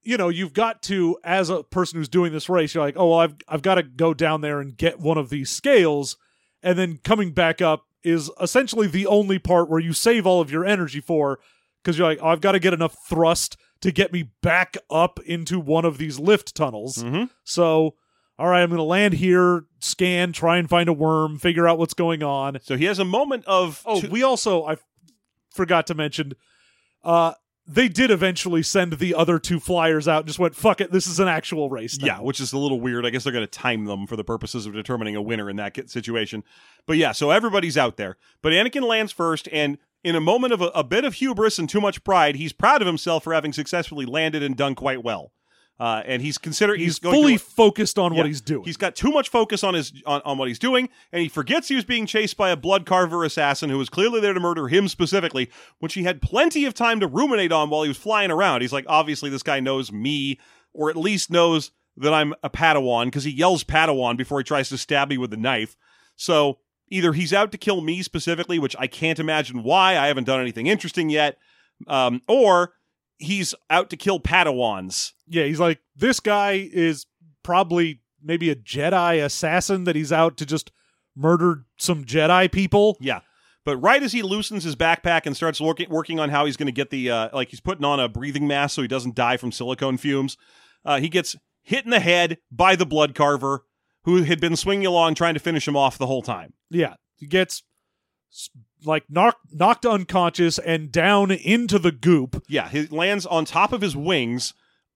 [0.03, 3.11] you know, you've got to, as a person who's doing this race, you're like, oh,
[3.11, 6.17] well, I've I've got to go down there and get one of these scales,
[6.63, 10.51] and then coming back up is essentially the only part where you save all of
[10.51, 11.41] your energy for,
[11.87, 15.20] because you're like, oh, I've got to get enough thrust to get me back up
[15.24, 16.97] into one of these lift tunnels.
[16.97, 17.30] Mhm.
[17.45, 17.95] So,
[18.41, 21.78] all right, I'm going to land here, scan, try and find a worm, figure out
[21.78, 22.59] what's going on.
[22.64, 23.82] So he has a moment of.
[23.87, 24.78] Oh, we also I
[25.55, 26.32] forgot to mention
[27.05, 27.32] uh
[27.68, 31.07] they did eventually send the other two flyers out and just went fuck it this
[31.07, 32.07] is an actual race now.
[32.07, 33.07] Yeah, which is a little weird.
[33.07, 35.57] I guess they're going to time them for the purposes of determining a winner in
[35.57, 36.43] that situation.
[36.87, 38.16] But yeah, so everybody's out there.
[38.43, 41.69] But Anakin lands first, and in a moment of a, a bit of hubris and
[41.69, 45.33] too much pride, he's proud of himself for having successfully landed and done quite well.
[45.81, 48.95] Uh, and he's considered he's, he's fully to- focused on what he's doing He's got
[48.95, 51.85] too much focus on his on, on what he's doing, and he forgets he was
[51.85, 55.51] being chased by a blood carver assassin who was clearly there to murder him specifically,
[55.81, 58.63] which he had plenty of time to ruminate on while he was flying around.
[58.63, 60.39] He's like, obviously, this guy knows me,
[60.73, 64.69] or at least knows that I'm a Padawan because he yells Padawan before he tries
[64.69, 65.77] to stab me with the knife.
[66.15, 69.97] So either he's out to kill me specifically, which I can't imagine why.
[69.99, 71.37] I haven't done anything interesting yet,
[71.87, 72.74] um, or
[73.18, 75.12] he's out to kill Padawans.
[75.26, 77.07] yeah he's like this guy is
[77.43, 80.70] probably maybe a jedi assassin that he's out to just
[81.14, 83.20] murder some jedi people Yeah.
[83.64, 86.66] But right as he loosens his backpack and starts working working on how he's going
[86.66, 89.37] to get the uh, like he's putting on a breathing mask so he doesn't die
[89.39, 90.37] from silicone fumes,
[90.84, 93.64] uh, he gets hit in the head by the blood carver
[94.07, 96.55] who had been swinging along trying to finish him off the whole time.
[96.71, 97.63] yeah he gets
[98.85, 103.81] like knocked knocked unconscious and down into the goop Yeah, he lands on top of
[103.83, 104.55] his wings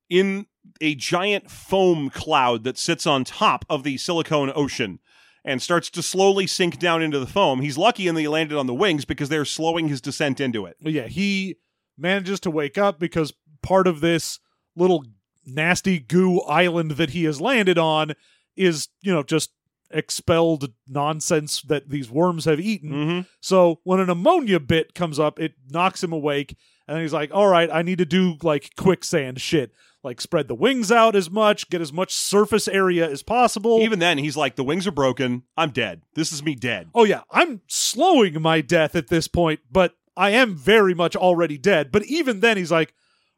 [0.09, 0.47] in
[0.81, 4.99] a giant foam cloud that sits on top of the silicone ocean
[5.45, 7.63] and starts to slowly sink down into the foam.
[7.63, 10.67] He's lucky in that he landed on the wings because they're slowing his descent into
[10.67, 10.77] it.
[10.81, 11.57] Yeah, he
[11.97, 13.33] manages to wake up because
[13.63, 14.39] part of this
[14.77, 15.05] little
[15.47, 18.13] nasty goo island that he has landed on
[18.61, 19.51] is, you know, just
[19.91, 22.91] expelled nonsense that these worms have eaten.
[22.91, 23.21] Mm-hmm.
[23.41, 26.57] So when an ammonia bit comes up, it knocks him awake.
[26.87, 29.73] And he's like, all right, I need to do like quicksand shit.
[30.03, 33.81] Like spread the wings out as much, get as much surface area as possible.
[33.81, 35.43] Even then, he's like, the wings are broken.
[35.57, 36.03] I'm dead.
[36.15, 36.89] This is me dead.
[36.95, 41.59] Oh yeah, I'm slowing my death at this point, but I am very much already
[41.59, 41.93] dead.
[41.93, 42.95] But even then, he's like,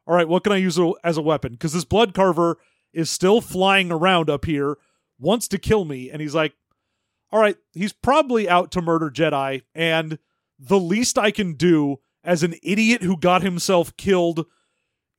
[0.07, 2.57] "All right, what can I use as a weapon?" Because this blood carver
[2.93, 4.77] is still flying around up here,
[5.19, 6.53] wants to kill me, and he's like,
[7.31, 10.19] "All right, he's probably out to murder Jedi, and
[10.59, 14.45] the least I can do as an idiot who got himself killed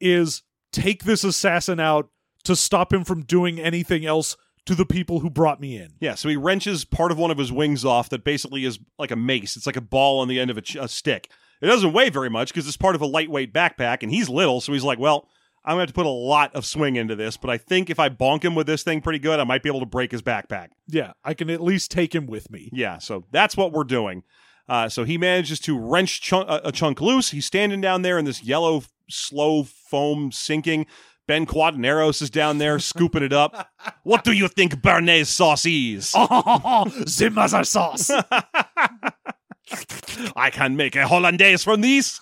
[0.01, 0.42] is
[0.72, 2.11] take this assassin out
[2.45, 4.36] to stop him from doing anything else."
[4.68, 5.92] To the people who brought me in.
[6.01, 9.11] Yeah, so he wrenches part of one of his wings off that basically is like
[9.11, 9.59] a mace.
[9.59, 11.30] It's like a ball on the end of a, ch- a stick.
[11.61, 14.62] It doesn't weigh very much because it's part of a lightweight backpack, and he's little,
[14.62, 15.28] so he's like, well,
[15.65, 17.89] I'm going to have to put a lot of swing into this, but I think
[17.89, 20.12] if I bonk him with this thing pretty good, I might be able to break
[20.12, 20.69] his backpack.
[20.87, 22.69] Yeah, I can at least take him with me.
[22.73, 24.25] Yeah, so that's what we're doing.
[24.69, 27.31] Uh, so he manages to wrench chunk, a, a chunk loose.
[27.31, 30.87] He's standing down there in this yellow, slow foam sinking.
[31.27, 33.71] Ben Quadinaros is down there scooping it up.
[34.03, 36.12] What do you think Béarnaise sauce is?
[36.15, 38.11] Oh, the mother sauce.
[40.37, 42.21] I can make a hollandaise from these.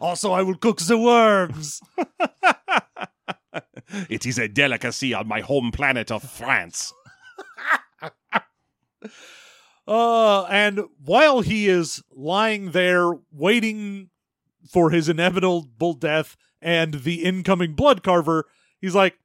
[0.00, 1.80] Also, I will cook the worms.
[4.08, 6.92] It is a delicacy on my home planet of France.
[9.88, 14.10] Uh, and while he is lying there waiting
[14.70, 18.46] for his inevitable death and the incoming blood carver,
[18.80, 19.18] he's like,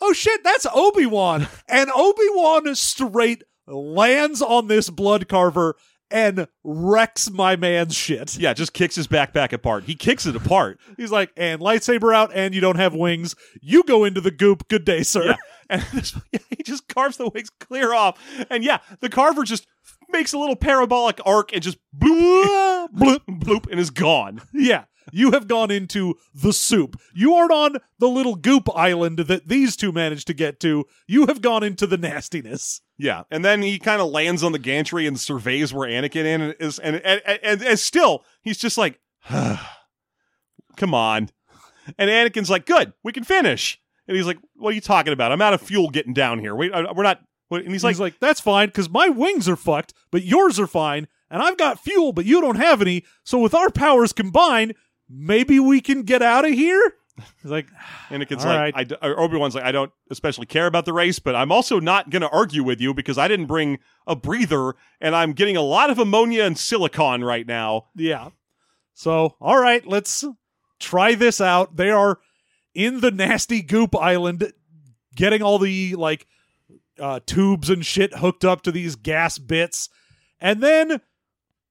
[0.00, 5.76] "Oh shit, that's Obi Wan!" and Obi Wan straight lands on this blood carver
[6.10, 8.36] and wrecks my man's shit.
[8.38, 9.84] Yeah, just kicks his backpack apart.
[9.84, 10.78] He kicks it apart.
[10.96, 13.34] He's like, "And lightsaber out, and you don't have wings.
[13.60, 14.68] You go into the goop.
[14.68, 15.36] Good day, sir." Yeah.
[15.68, 18.20] And this, yeah, he just carves the wings clear off.
[18.50, 19.66] And yeah, the carver just
[20.10, 24.40] makes a little parabolic arc and just bloop, bloop, bloop, and is gone.
[24.54, 24.84] Yeah.
[25.12, 27.00] You have gone into the soup.
[27.14, 30.84] You aren't on the little goop island that these two managed to get to.
[31.06, 32.80] You have gone into the nastiness.
[32.98, 36.40] Yeah, and then he kind of lands on the gantry and surveys where Anakin in
[36.58, 38.98] is, and and, and and and still he's just like,
[40.76, 41.30] "Come on,"
[41.98, 43.78] and Anakin's like, "Good, we can finish."
[44.08, 45.32] And he's like, "What are you talking about?
[45.32, 46.54] I'm out of fuel getting down here.
[46.54, 49.48] We, uh, we're not." what-" And he's like, He's like, that's fine because my wings
[49.48, 51.06] are fucked, but yours are fine.
[51.30, 53.04] And I've got fuel, but you don't have any.
[53.24, 54.74] So with our powers combined,
[55.08, 56.92] maybe we can get out of here?
[57.42, 57.66] He's like,
[58.10, 58.92] Anakin's like, right.
[59.00, 62.10] I or Obi-Wan's like, I don't especially care about the race, but I'm also not
[62.10, 65.62] going to argue with you because I didn't bring a breather and I'm getting a
[65.62, 67.86] lot of ammonia and silicon right now.
[67.94, 68.30] yeah.
[68.98, 70.24] So, all right, let's
[70.80, 71.76] try this out.
[71.76, 72.18] They are
[72.74, 74.52] in the nasty goop island,
[75.14, 76.26] getting all the like
[76.98, 79.90] uh, tubes and shit hooked up to these gas bits,
[80.40, 81.02] and then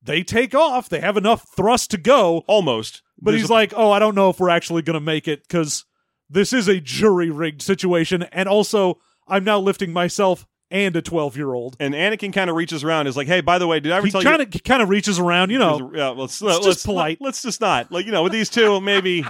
[0.04, 0.88] they take off.
[0.88, 3.02] They have enough thrust to go, Almost.
[3.22, 5.28] But There's he's a- like, "Oh, I don't know if we're actually going to make
[5.28, 5.86] it because
[6.30, 11.38] this is a jury rigged situation, and also I'm now lifting myself and a 12
[11.38, 13.92] year old." and Anakin kind of reaches around is like, hey, by the way, did
[13.92, 14.48] I ever He tell kind you?
[14.54, 15.92] of kind of reaches around, you know.
[15.94, 17.20] yeah, let's, it's let's, just polite.
[17.22, 17.92] Let's just not.
[17.92, 19.24] Like, you know, with these two, maybe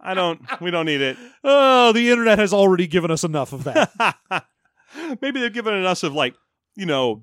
[0.00, 1.16] I don't, we don't need it.
[1.48, 4.16] Oh, the internet has already given us enough of that.
[5.20, 6.34] maybe they've given us of like,
[6.74, 7.22] you know,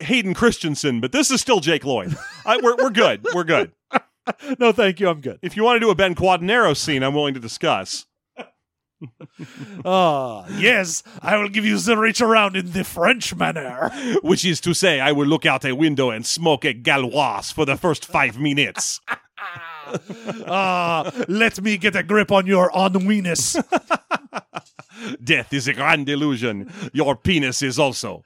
[0.00, 2.16] Hayden Christensen, but this is still Jake Lloyd.
[2.46, 3.26] I, we're, we're good.
[3.34, 3.72] We're good.
[4.58, 5.08] no, thank you.
[5.08, 5.38] I'm good.
[5.42, 8.06] If you want to do a Ben Quadinaro scene, I'm willing to discuss.
[9.84, 13.90] Ah, yes, I will give you the reach around in the French manner.
[14.22, 17.66] Which is to say, I will look out a window and smoke a Gauloise for
[17.66, 19.00] the first five minutes.
[20.46, 23.58] Ah, let me get a grip on your ennui-ness.
[25.22, 26.72] Death is a grand illusion.
[26.94, 28.24] Your penis is also.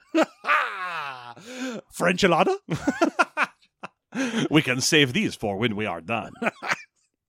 [1.91, 2.23] French?
[4.49, 6.33] We can save these for when we are done.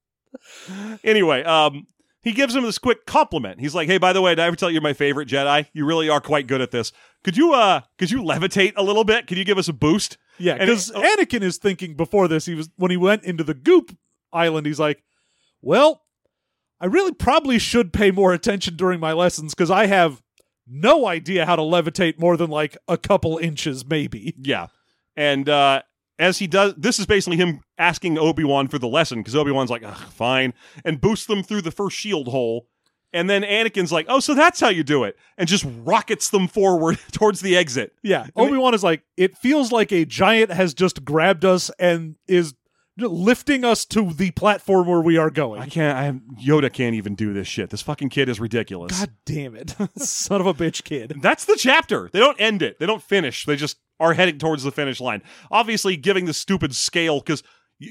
[1.05, 1.87] anyway, um,
[2.23, 3.61] he gives him this quick compliment.
[3.61, 5.67] He's like, "Hey, by the way, did I ever tell you you're my favorite Jedi?
[5.73, 6.93] You really are quite good at this.
[7.23, 9.27] Could you, uh, could you levitate a little bit?
[9.27, 11.01] Could you give us a boost?" Yeah, because oh.
[11.01, 13.97] Anakin is thinking before this, he was when he went into the goop
[14.33, 15.03] island, he's like,
[15.61, 16.03] Well,
[16.81, 20.23] I really probably should pay more attention during my lessons because I have
[20.67, 24.35] no idea how to levitate more than like a couple inches, maybe.
[24.39, 24.69] Yeah.
[25.17, 25.83] And uh
[26.23, 29.83] as he does this is basically him asking Obi-Wan for the lesson because Obi-Wan's like,
[29.83, 30.55] Ugh, fine,
[30.85, 32.69] and boosts them through the first shield hole.
[33.15, 36.49] And then Anakin's like, oh, so that's how you do it, and just rockets them
[36.49, 37.93] forward towards the exit.
[38.03, 38.29] Yeah.
[38.37, 42.55] Obi Wan is like, it feels like a giant has just grabbed us and is
[42.99, 45.61] lifting us to the platform where we are going.
[45.61, 45.97] I can't.
[45.97, 47.71] I Yoda can't even do this shit.
[47.71, 48.99] This fucking kid is ridiculous.
[48.99, 49.75] God damn it.
[49.97, 51.15] Son of a bitch kid.
[51.23, 52.11] That's the chapter.
[52.13, 52.79] They don't end it.
[52.79, 53.47] They don't finish.
[53.47, 55.23] They just are heading towards the finish line.
[55.51, 57.43] Obviously, giving the stupid scale because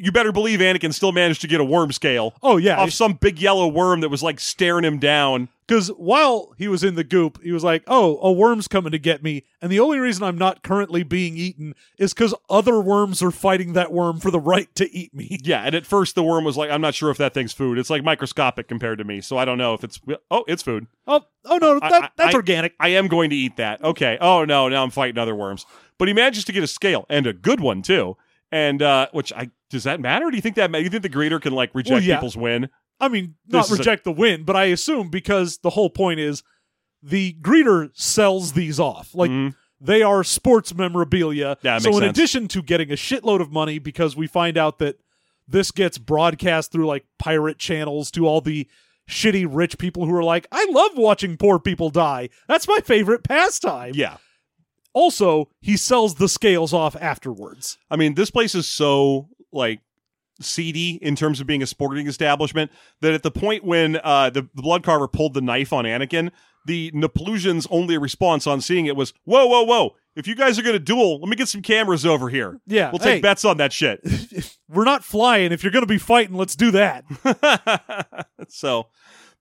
[0.02, 2.78] you better believe Anakin still managed to get a worm scale Oh, yeah.
[2.80, 5.50] off some big yellow worm that was like staring him down.
[5.68, 9.00] Because while he was in the goop, he was like, oh, a worm's coming to
[9.00, 9.44] get me.
[9.62, 13.72] And the only reason I'm not currently being eaten is because other worms are fighting
[13.74, 15.38] that worm for the right to eat me.
[15.44, 17.78] Yeah, and at first the worm was like, "I'm not sure if that thing's food.
[17.78, 20.00] It's like microscopic compared to me, so I don't know if it's.
[20.30, 20.88] Oh, it's food.
[21.08, 22.74] Oh, oh no, that, I- that's I- organic.
[22.80, 23.82] I am going to eat that.
[23.84, 24.18] Okay.
[24.20, 25.66] Oh no, now I'm fighting other worms.
[25.98, 28.18] But he manages to get a scale and a good one too.
[28.52, 30.30] And uh which I does that matter?
[30.30, 32.16] Do you think that ma- you think the greeter can like reject Well, yeah.
[32.18, 32.70] people's win?
[33.00, 35.90] I mean, not This is a- reject the win, but I assume because the whole
[35.90, 36.44] point is
[37.02, 39.16] the greeter sells these off.
[39.16, 39.56] Like Mhm.
[39.80, 41.58] they are sports memorabilia.
[41.64, 42.18] Yeah, so makes in sense.
[42.18, 44.98] addition to getting a shitload of money because we find out that
[45.48, 48.68] this gets broadcast through like pirate channels to all the
[49.10, 52.30] shitty rich people who are like, I love watching poor people die.
[52.48, 53.94] That's my favorite pastime.
[53.96, 54.18] Yeah.
[54.94, 57.78] Also, he sells the scales off afterwards.
[57.90, 59.80] I mean, this place is so like
[60.42, 62.72] seedy in terms of being a sporting establishment
[63.02, 66.32] that at the point when uh, the, the blood carver pulled the knife on Anakin,
[66.66, 69.96] the Naplousean's only response on seeing it was, "Whoa, whoa, whoa!
[70.16, 72.60] If you guys are going to duel, let me get some cameras over here.
[72.68, 73.22] Yeah, We'll take hey.
[73.22, 74.02] bets on that shit."
[74.70, 75.52] We're not flying.
[75.52, 78.28] If you're going to be fighting, let's do that.
[78.48, 78.88] so,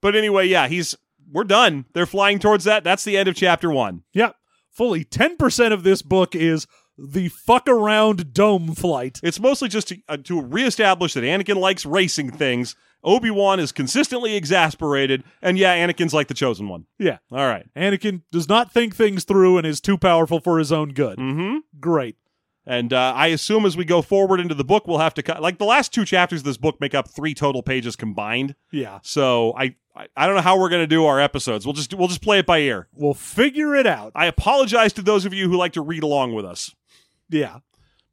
[0.01, 0.97] but anyway, yeah, he's
[1.31, 1.85] we're done.
[1.93, 2.85] They're flying towards that.
[2.85, 4.03] That's the end of chapter one.
[4.15, 4.35] Yep.
[4.71, 6.67] Fully 10% of this book is
[6.97, 9.21] the fuck around dome flight.
[9.23, 12.77] It's mostly just to, uh, to reestablish that Anakin likes racing things.
[13.03, 16.85] Obi Wan is consistently exasperated, and yeah, Anakin's like the chosen one.
[16.99, 17.19] Yeah.
[17.33, 17.67] All right.
[17.75, 21.19] Anakin does not think things through and is too powerful for his own good.
[21.19, 21.59] Mm-hmm.
[21.81, 22.17] Great.
[22.67, 25.41] And uh, I assume as we go forward into the book, we'll have to cut.
[25.41, 28.55] Like the last two chapters of this book make up three total pages combined.
[28.71, 28.99] Yeah.
[29.03, 31.67] So I I, I don't know how we're going to do our episodes.
[31.67, 32.89] We'll just we'll just play it by ear.
[32.95, 34.13] We'll figure it out.
[34.15, 36.75] I apologize to those of you who like to read along with us.
[37.29, 37.59] Yeah.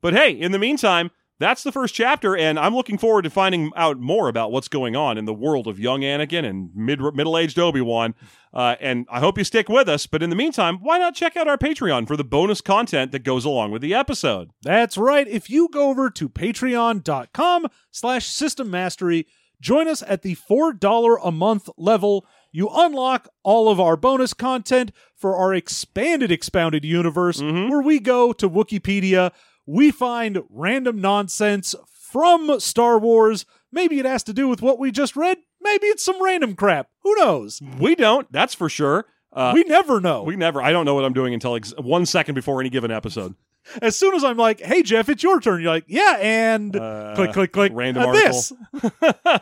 [0.01, 3.71] But hey, in the meantime, that's the first chapter, and I'm looking forward to finding
[3.75, 7.37] out more about what's going on in the world of young Anakin and mid middle
[7.37, 8.15] aged Obi Wan.
[8.53, 10.07] Uh, and I hope you stick with us.
[10.07, 13.19] But in the meantime, why not check out our Patreon for the bonus content that
[13.19, 14.49] goes along with the episode?
[14.63, 15.27] That's right.
[15.27, 19.27] If you go over to patreon.com slash system mastery,
[19.61, 22.25] join us at the $4 a month level.
[22.51, 27.69] You unlock all of our bonus content for our expanded expounded universe Mhm.
[27.69, 29.31] where we go to Wikipedia,
[29.65, 31.75] we find random nonsense
[32.11, 33.45] from Star Wars.
[33.71, 36.87] Maybe it has to do with what we just read, maybe it's some random crap.
[37.03, 37.61] Who knows?
[37.79, 38.31] We don't.
[38.31, 39.05] That's for sure.
[39.33, 40.23] Uh, we never know.
[40.23, 40.61] we never.
[40.61, 43.35] I don't know what I'm doing until ex- one second before any given episode.
[43.81, 47.13] As soon as I'm like, "Hey Jeff, it's your turn," you're like, "Yeah," and Uh,
[47.15, 47.71] click, click, click.
[47.75, 48.27] Random article.
[48.29, 48.53] This.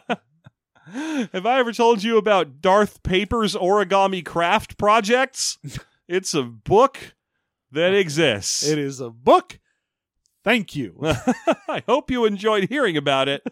[1.34, 5.58] Have I ever told you about Darth Paper's origami craft projects?
[6.08, 7.16] it's a book
[7.72, 8.68] that exists.
[8.68, 9.60] It is a book.
[10.44, 11.00] Thank you.
[11.68, 13.44] I hope you enjoyed hearing about it.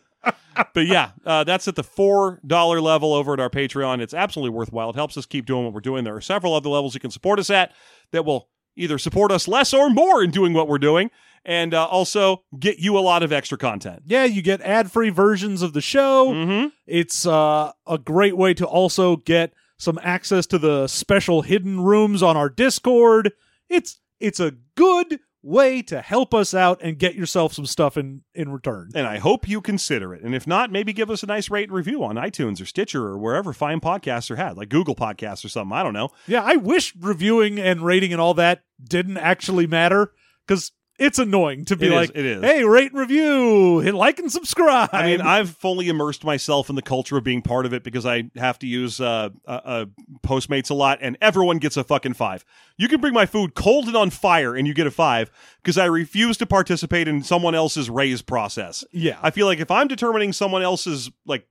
[0.76, 4.00] but yeah, uh, that's at the four dollar level over at our Patreon.
[4.00, 4.92] It's absolutely worthwhile.
[4.92, 6.04] It helps us keep doing what we're doing.
[6.04, 7.74] There are several other levels you can support us at
[8.12, 11.12] that will either support us less or more in doing what we're doing,
[11.46, 14.04] and uh, also get you a lot of extra content.
[14.06, 16.32] yeah, you get ad-free versions of the show.
[16.34, 16.68] Mm-hmm.
[16.88, 22.24] It's uh, a great way to also get some access to the special hidden rooms
[22.24, 23.32] on our Discord.
[23.70, 28.22] It's it's a good way to help us out and get yourself some stuff in
[28.34, 28.90] in return.
[28.96, 30.24] And I hope you consider it.
[30.24, 33.06] And if not, maybe give us a nice rate and review on iTunes or Stitcher
[33.06, 35.78] or wherever fine podcasts are had, like Google Podcasts or something.
[35.78, 36.10] I don't know.
[36.26, 40.14] Yeah, I wish reviewing and rating and all that didn't actually matter
[40.48, 42.44] because it's annoying to be It is, like, it is.
[42.44, 44.90] hey, rate and review, hit like and subscribe.
[44.94, 48.06] I mean, I've fully immersed myself in the culture of being part of it because
[48.06, 49.86] I have to use uh, uh, uh,
[50.22, 52.46] Postmates a lot, and everyone gets a fucking five.
[52.78, 55.32] You can bring my food cold and on fire, and you get a five
[55.62, 58.84] because I refuse to participate in someone else's raise process.
[58.92, 61.46] yeah, I feel like if I'm determining someone else's like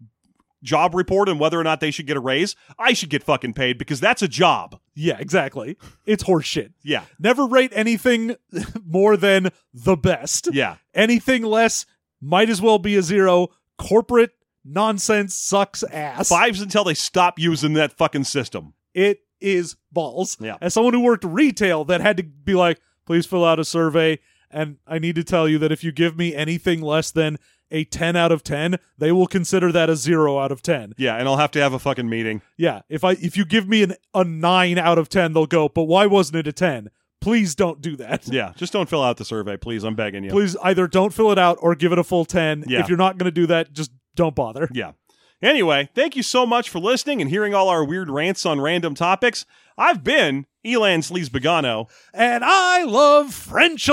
[0.63, 3.55] job report and whether or not they should get a raise, I should get fucking
[3.55, 4.79] paid because that's a job.
[4.95, 5.77] yeah, exactly.
[6.07, 6.73] It's horseshit.
[6.83, 8.37] Yeah, Never rate anything
[8.87, 10.49] more than the best.
[10.53, 10.77] yeah.
[10.95, 11.87] Anything less
[12.21, 13.49] might as well be a zero.
[13.79, 14.31] Corporate
[14.65, 16.29] nonsense sucks ass.
[16.29, 18.75] Fives until they stop using that fucking system.
[18.95, 20.37] It is balls.
[20.41, 20.57] Yeah.
[20.61, 24.21] As someone who worked retail that had to be like, please fill out a survey.
[24.51, 27.39] And I need to tell you that if you give me anything less than
[27.73, 30.95] a 10 out of 10, they will consider that a 0 out of 10.
[30.97, 32.43] Yeah, and I'll have to have a fucking meeting.
[32.57, 35.69] Yeah, if I if you give me an a 9 out of 10, they'll go,
[35.69, 38.29] "But why wasn't it a 10?" Please don't do that.
[38.33, 39.85] Yeah, just don't fill out the survey, please.
[39.85, 40.31] I'm begging you.
[40.31, 42.65] Please either don't fill it out or give it a full 10.
[42.67, 42.81] Yeah.
[42.81, 44.69] If you're not going to do that, just don't bother.
[44.73, 44.93] Yeah.
[45.41, 48.95] Anyway, thank you so much for listening and hearing all our weird rants on random
[48.95, 49.45] topics.
[49.77, 51.91] I've been Elan Sleazebaggano.
[52.15, 53.89] And I love French.